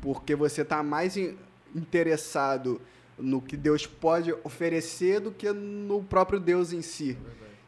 [0.02, 1.36] Porque você tá mais in-
[1.74, 2.80] interessado
[3.18, 7.18] no que Deus pode oferecer do que no próprio Deus em si.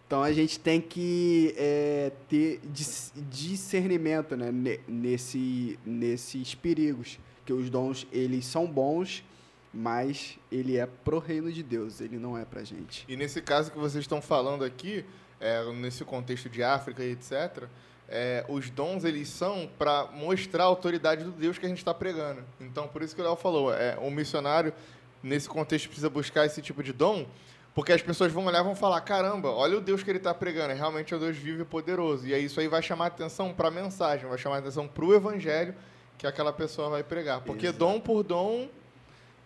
[0.10, 7.54] Então a gente tem que é, ter dis- discernimento né, ne- nesse, nesses perigos, que
[7.54, 9.24] os dons eles são bons
[9.72, 13.06] mas ele é pro reino de Deus, ele não é pra gente.
[13.08, 15.06] E nesse caso que vocês estão falando aqui,
[15.40, 17.66] é, nesse contexto de África e etc.,
[18.08, 21.94] é, os dons eles são para mostrar a autoridade do Deus que a gente está
[21.94, 22.44] pregando.
[22.60, 24.74] Então, por isso que o Léo falou, é, o missionário,
[25.22, 27.28] nesse contexto, precisa buscar esse tipo de dom,
[27.76, 30.34] porque as pessoas vão olhar e vão falar: caramba, olha o Deus que ele está
[30.34, 32.28] pregando, é realmente o Deus vivo e poderoso.
[32.28, 35.14] E aí isso aí vai chamar atenção para a mensagem, vai chamar atenção para o
[35.14, 35.74] evangelho
[36.18, 37.42] que aquela pessoa vai pregar.
[37.42, 37.80] Porque Exato.
[37.80, 38.68] dom por dom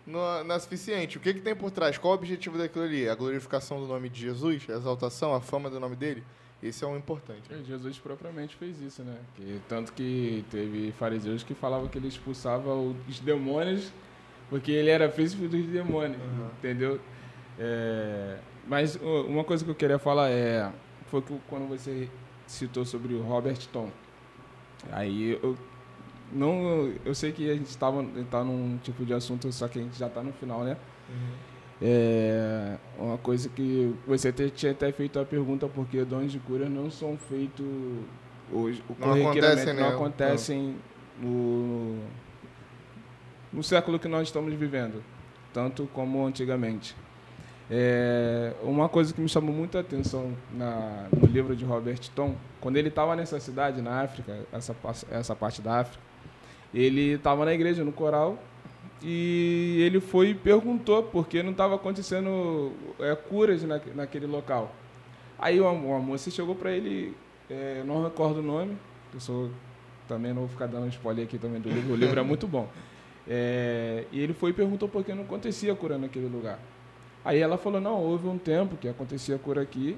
[0.06, 1.16] não, não é suficiente.
[1.16, 1.96] O que, que tem por trás?
[1.96, 3.08] Qual o objetivo daquilo ali?
[3.08, 4.64] A glorificação do nome de Jesus?
[4.68, 6.24] A exaltação, a fama do nome dele?
[6.62, 7.42] Esse é o importante.
[7.52, 9.16] É, Jesus propriamente fez isso, né?
[9.36, 13.92] Que, tanto que teve fariseus que falavam que ele expulsava os demônios
[14.50, 16.46] porque ele era príncipe dos demônios, Uhum.
[16.58, 17.00] entendeu?
[17.58, 18.36] É,
[18.66, 20.70] mas uma coisa que eu queria falar é
[21.06, 22.08] foi que quando você
[22.46, 23.90] citou sobre o Robert Tom,
[24.90, 25.56] aí eu
[26.32, 29.82] não eu sei que a gente estava tá num tipo de assunto só que a
[29.82, 30.76] gente já está no final, né?
[31.82, 36.68] É uma coisa que você te- tinha até feito a pergunta porque dons de cura
[36.68, 37.66] não são feitos
[38.52, 39.80] hoje, o Não acontecem, né?
[39.82, 40.76] não acontecem
[41.20, 41.98] no,
[43.52, 45.02] no século que nós estamos vivendo,
[45.52, 46.96] tanto como antigamente.
[47.70, 52.76] É, uma coisa que me chamou muita atenção na, no livro de Robert Tom, quando
[52.76, 54.76] ele estava nessa cidade, na África, essa,
[55.10, 56.02] essa parte da África,
[56.72, 58.38] ele estava na igreja, no coral,
[59.02, 64.74] e ele foi e perguntou por que não estava acontecendo é, curas na, naquele local.
[65.38, 67.16] Aí uma, uma moça chegou para ele,
[67.48, 68.76] é, não recordo o nome,
[69.12, 69.50] eu sou
[70.06, 72.68] também não vou ficar dando spoiler aqui também do livro, o livro é muito bom.
[73.26, 76.58] É, e ele foi e perguntou por que não acontecia cura naquele lugar.
[77.24, 79.96] Aí ela falou, não, houve um tempo que acontecia cura aqui,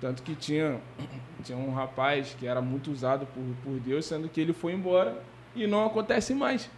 [0.00, 0.80] tanto que tinha,
[1.44, 5.22] tinha um rapaz que era muito usado por, por Deus, sendo que ele foi embora
[5.54, 6.68] e não acontece mais.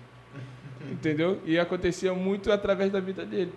[0.90, 1.40] Entendeu?
[1.44, 3.52] E acontecia muito através da vida dele.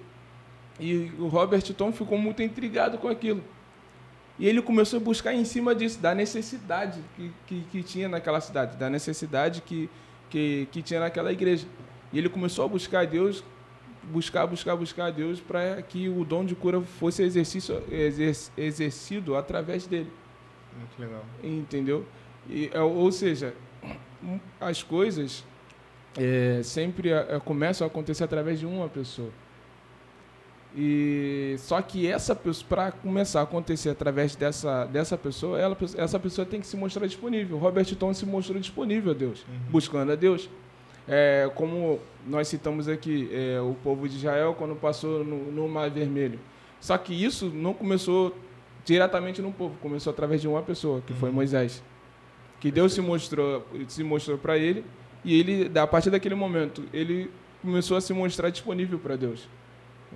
[0.79, 3.43] E o Robert Tom ficou muito intrigado com aquilo.
[4.39, 8.39] E ele começou a buscar em cima disso, da necessidade que, que, que tinha naquela
[8.39, 9.89] cidade, da necessidade que,
[10.29, 11.67] que, que tinha naquela igreja.
[12.13, 13.43] E ele começou a buscar Deus,
[14.04, 19.36] buscar, buscar, buscar a Deus para que o dom de cura fosse exercício, exer, exercido
[19.36, 20.12] através dele.
[20.78, 21.26] Muito legal.
[21.43, 22.06] Entendeu?
[22.50, 23.54] E, é, ou seja,
[24.60, 25.43] as coisas
[26.18, 29.30] é, sempre é, começam a acontecer através de uma pessoa.
[30.76, 36.20] E só que essa pessoa, para começar a acontecer através dessa, dessa pessoa, ela, essa
[36.20, 37.58] pessoa tem que se mostrar disponível.
[37.58, 40.47] Robert Tom se mostrou disponível a Deus, buscando a Deus.
[41.12, 45.89] É, como nós citamos aqui, é, o povo de Israel quando passou no, no Mar
[45.89, 46.39] Vermelho.
[46.80, 48.36] Só que isso não começou
[48.86, 51.84] diretamente no povo, começou através de uma pessoa, que foi Moisés.
[52.60, 54.86] Que Deus se mostrou, se mostrou para ele
[55.26, 57.32] e ele, a partir daquele momento, ele
[57.62, 59.49] começou a se mostrar disponível para Deus.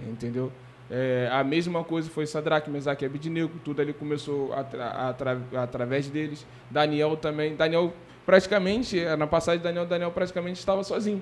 [0.07, 0.51] Entendeu?
[0.91, 6.07] É, a mesma coisa foi Sadraque, Mesaque e Abidnego, tudo ali começou atra, atra, através
[6.07, 6.45] deles.
[6.69, 7.93] Daniel também, Daniel
[8.25, 11.21] praticamente, na passagem de Daniel, Daniel praticamente estava sozinho.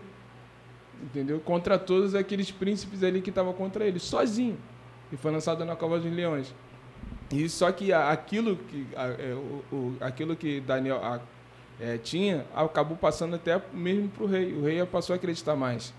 [1.04, 1.40] Entendeu?
[1.40, 4.58] Contra todos aqueles príncipes ali que estavam contra ele, sozinho.
[5.12, 6.54] E foi lançado na cova dos leões.
[7.32, 9.34] E só que aquilo que, a- é,
[9.72, 11.20] o, aquilo que Daniel a-
[11.80, 14.54] é, tinha acabou passando até mesmo para o rei.
[14.54, 15.94] O rei passou a acreditar mais.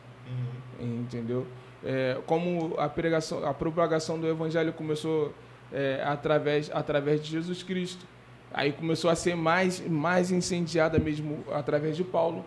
[0.80, 1.46] Entendeu?
[1.84, 5.34] É, como a pregação, a propagação do evangelho começou
[5.72, 8.06] é, através, através de Jesus Cristo.
[8.54, 12.44] Aí começou a ser mais, mais incendiada mesmo através de Paulo,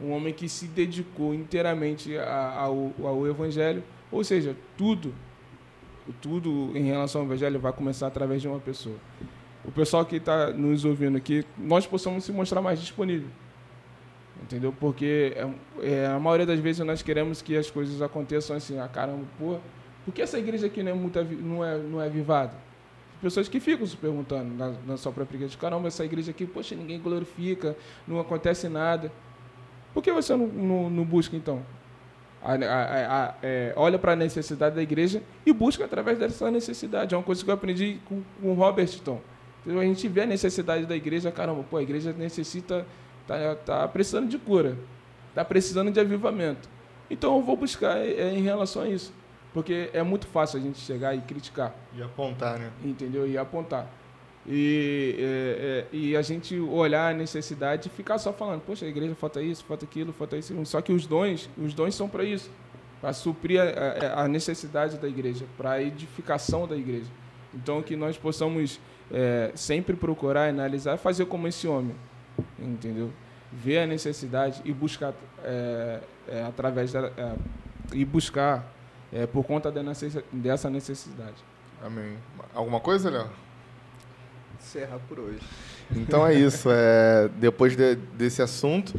[0.00, 3.82] um homem que se dedicou inteiramente ao, ao evangelho.
[4.10, 5.12] Ou seja, tudo,
[6.20, 8.96] tudo em relação ao evangelho vai começar através de uma pessoa.
[9.64, 13.28] O pessoal que está nos ouvindo aqui, nós possamos se mostrar mais disponível.
[14.42, 14.72] Entendeu?
[14.78, 15.48] Porque é,
[15.82, 19.58] é, a maioria das vezes nós queremos que as coisas aconteçam assim, ah, caramba, pô,
[20.04, 22.67] por que essa igreja aqui não é, muito, não é, não é avivada?
[23.20, 26.74] Pessoas que ficam se perguntando na, na sua própria igreja, caramba, essa igreja aqui, poxa,
[26.76, 29.10] ninguém glorifica, não acontece nada.
[29.92, 31.60] Por que você não, não, não busca então?
[32.40, 37.12] A- a- a- é, olha para a necessidade da igreja e busca através dessa necessidade.
[37.12, 39.20] É uma coisa que eu aprendi com, com o Robert Tom.
[39.62, 39.80] Entendeu?
[39.80, 42.86] A gente vê a necessidade da igreja, caramba, pô, a igreja necessita,
[43.26, 44.78] tá, tá precisando de cura,
[45.34, 46.68] tá precisando de avivamento.
[47.10, 49.12] Então eu vou buscar é, em relação a isso.
[49.58, 52.70] Porque é muito fácil a gente chegar e criticar E apontar, né?
[52.84, 53.26] entendeu?
[53.26, 53.90] E apontar.
[54.46, 58.88] E, é, é, e a gente olhar a necessidade e ficar só falando, poxa, a
[58.88, 60.54] igreja falta isso, falta aquilo, falta isso.
[60.64, 62.48] Só que os dons, os dons são para isso,
[63.00, 67.10] para suprir a, a- necessidade da igreja, para a edificação da igreja.
[67.52, 68.78] Então que nós possamos
[69.10, 71.96] é, sempre procurar, analisar, fazer como esse homem,
[72.58, 73.10] entendeu?
[73.52, 77.34] Ver a necessidade e buscar é, é, através da, é,
[77.92, 78.77] e buscar
[79.12, 79.72] é, por conta
[80.32, 81.36] dessa necessidade.
[81.84, 82.16] Amém.
[82.54, 83.28] Alguma coisa, Léo?
[84.60, 85.40] Encerrar por hoje.
[85.94, 86.68] Então é isso.
[86.70, 88.98] É, depois de- desse assunto,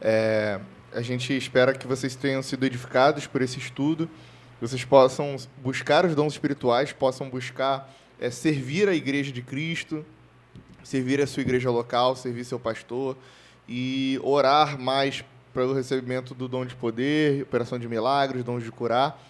[0.00, 0.60] é,
[0.94, 4.06] a gente espera que vocês tenham sido edificados por esse estudo,
[4.58, 7.90] que vocês possam buscar os dons espirituais, possam buscar
[8.20, 10.04] é, servir a igreja de Cristo,
[10.84, 13.16] servir a sua igreja local, servir seu pastor
[13.68, 18.70] e orar mais para o recebimento do dom de poder, operação de milagres, dons de
[18.70, 19.20] curar,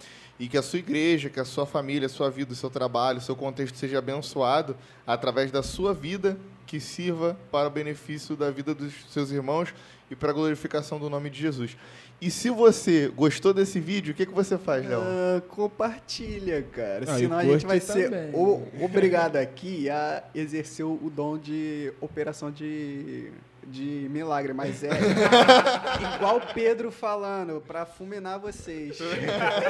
[0.41, 3.19] e que a sua igreja, que a sua família, a sua vida, o seu trabalho,
[3.19, 4.75] o seu contexto seja abençoado
[5.05, 6.35] através da sua vida,
[6.65, 9.71] que sirva para o benefício da vida dos seus irmãos
[10.09, 11.77] e para a glorificação do nome de Jesus.
[12.19, 15.01] E se você gostou desse vídeo, o que, que você faz, Léo?
[15.03, 17.05] Ah, compartilha, cara.
[17.07, 22.51] Ah, Senão a gente vai ser o- obrigado aqui a exercer o dom de operação
[22.51, 23.31] de,
[23.67, 24.53] de milagre.
[24.53, 24.89] Mas é
[26.15, 28.97] igual Pedro falando, pra fulminar vocês.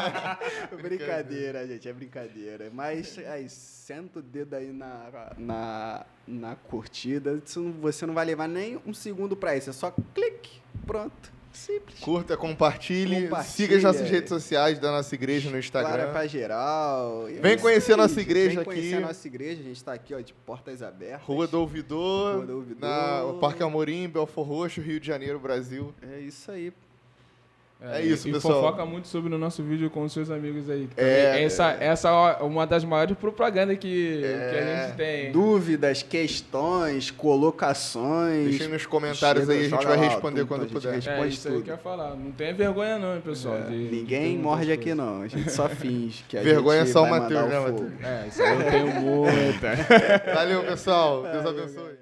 [0.81, 2.69] brincadeira, gente, é brincadeira.
[2.73, 7.41] Mas aí, senta o dedo aí na, na, na curtida.
[7.81, 9.69] Você não vai levar nem um segundo pra isso.
[9.69, 11.40] É só clique, pronto.
[11.53, 11.99] Simples.
[11.99, 13.43] Curta, compartilhe, Compartilha.
[13.51, 16.11] siga as nossas redes sociais da nossa igreja no Claro, é Instagram.
[16.11, 17.27] pra geral.
[17.29, 19.03] É Vem conhecer aí, nossa igreja Vem conhecer aqui.
[19.03, 19.61] a nossa igreja.
[19.61, 21.21] A gente tá aqui, ó, de portas abertas.
[21.27, 22.89] Rua do Ouvidor, Rua do Ouvidor.
[22.89, 25.93] na Parque Amorim, Belfor Roxo, Rio de Janeiro, Brasil.
[26.01, 26.71] É isso aí.
[27.83, 28.61] É isso, e pessoal.
[28.61, 30.87] fofoca muito sobre o nosso vídeo com os seus amigos aí.
[30.87, 32.09] que É, essa, essa
[32.39, 34.59] é uma das maiores propagandas que, que É.
[34.83, 35.31] a gente tem.
[35.31, 38.49] Dúvidas, questões, colocações.
[38.49, 40.93] Deixem nos comentários Chega, aí, a gente vai lá, responder tudo, quando a gente puder.
[40.93, 41.63] responde É isso aí tudo.
[41.65, 42.15] que eu falar.
[42.15, 43.55] Não tenha vergonha não, hein, pessoal.
[43.57, 45.21] É, de- de Ninguém perguntar morde aqui, não.
[45.23, 47.59] A gente só finge que a Vergonha gente só o Matheus, né.
[47.59, 47.91] Matheus?
[48.03, 49.71] É, isso aí eu tenho muita.
[50.35, 51.23] Valeu, pessoal.
[51.23, 52.00] Deus abençoe.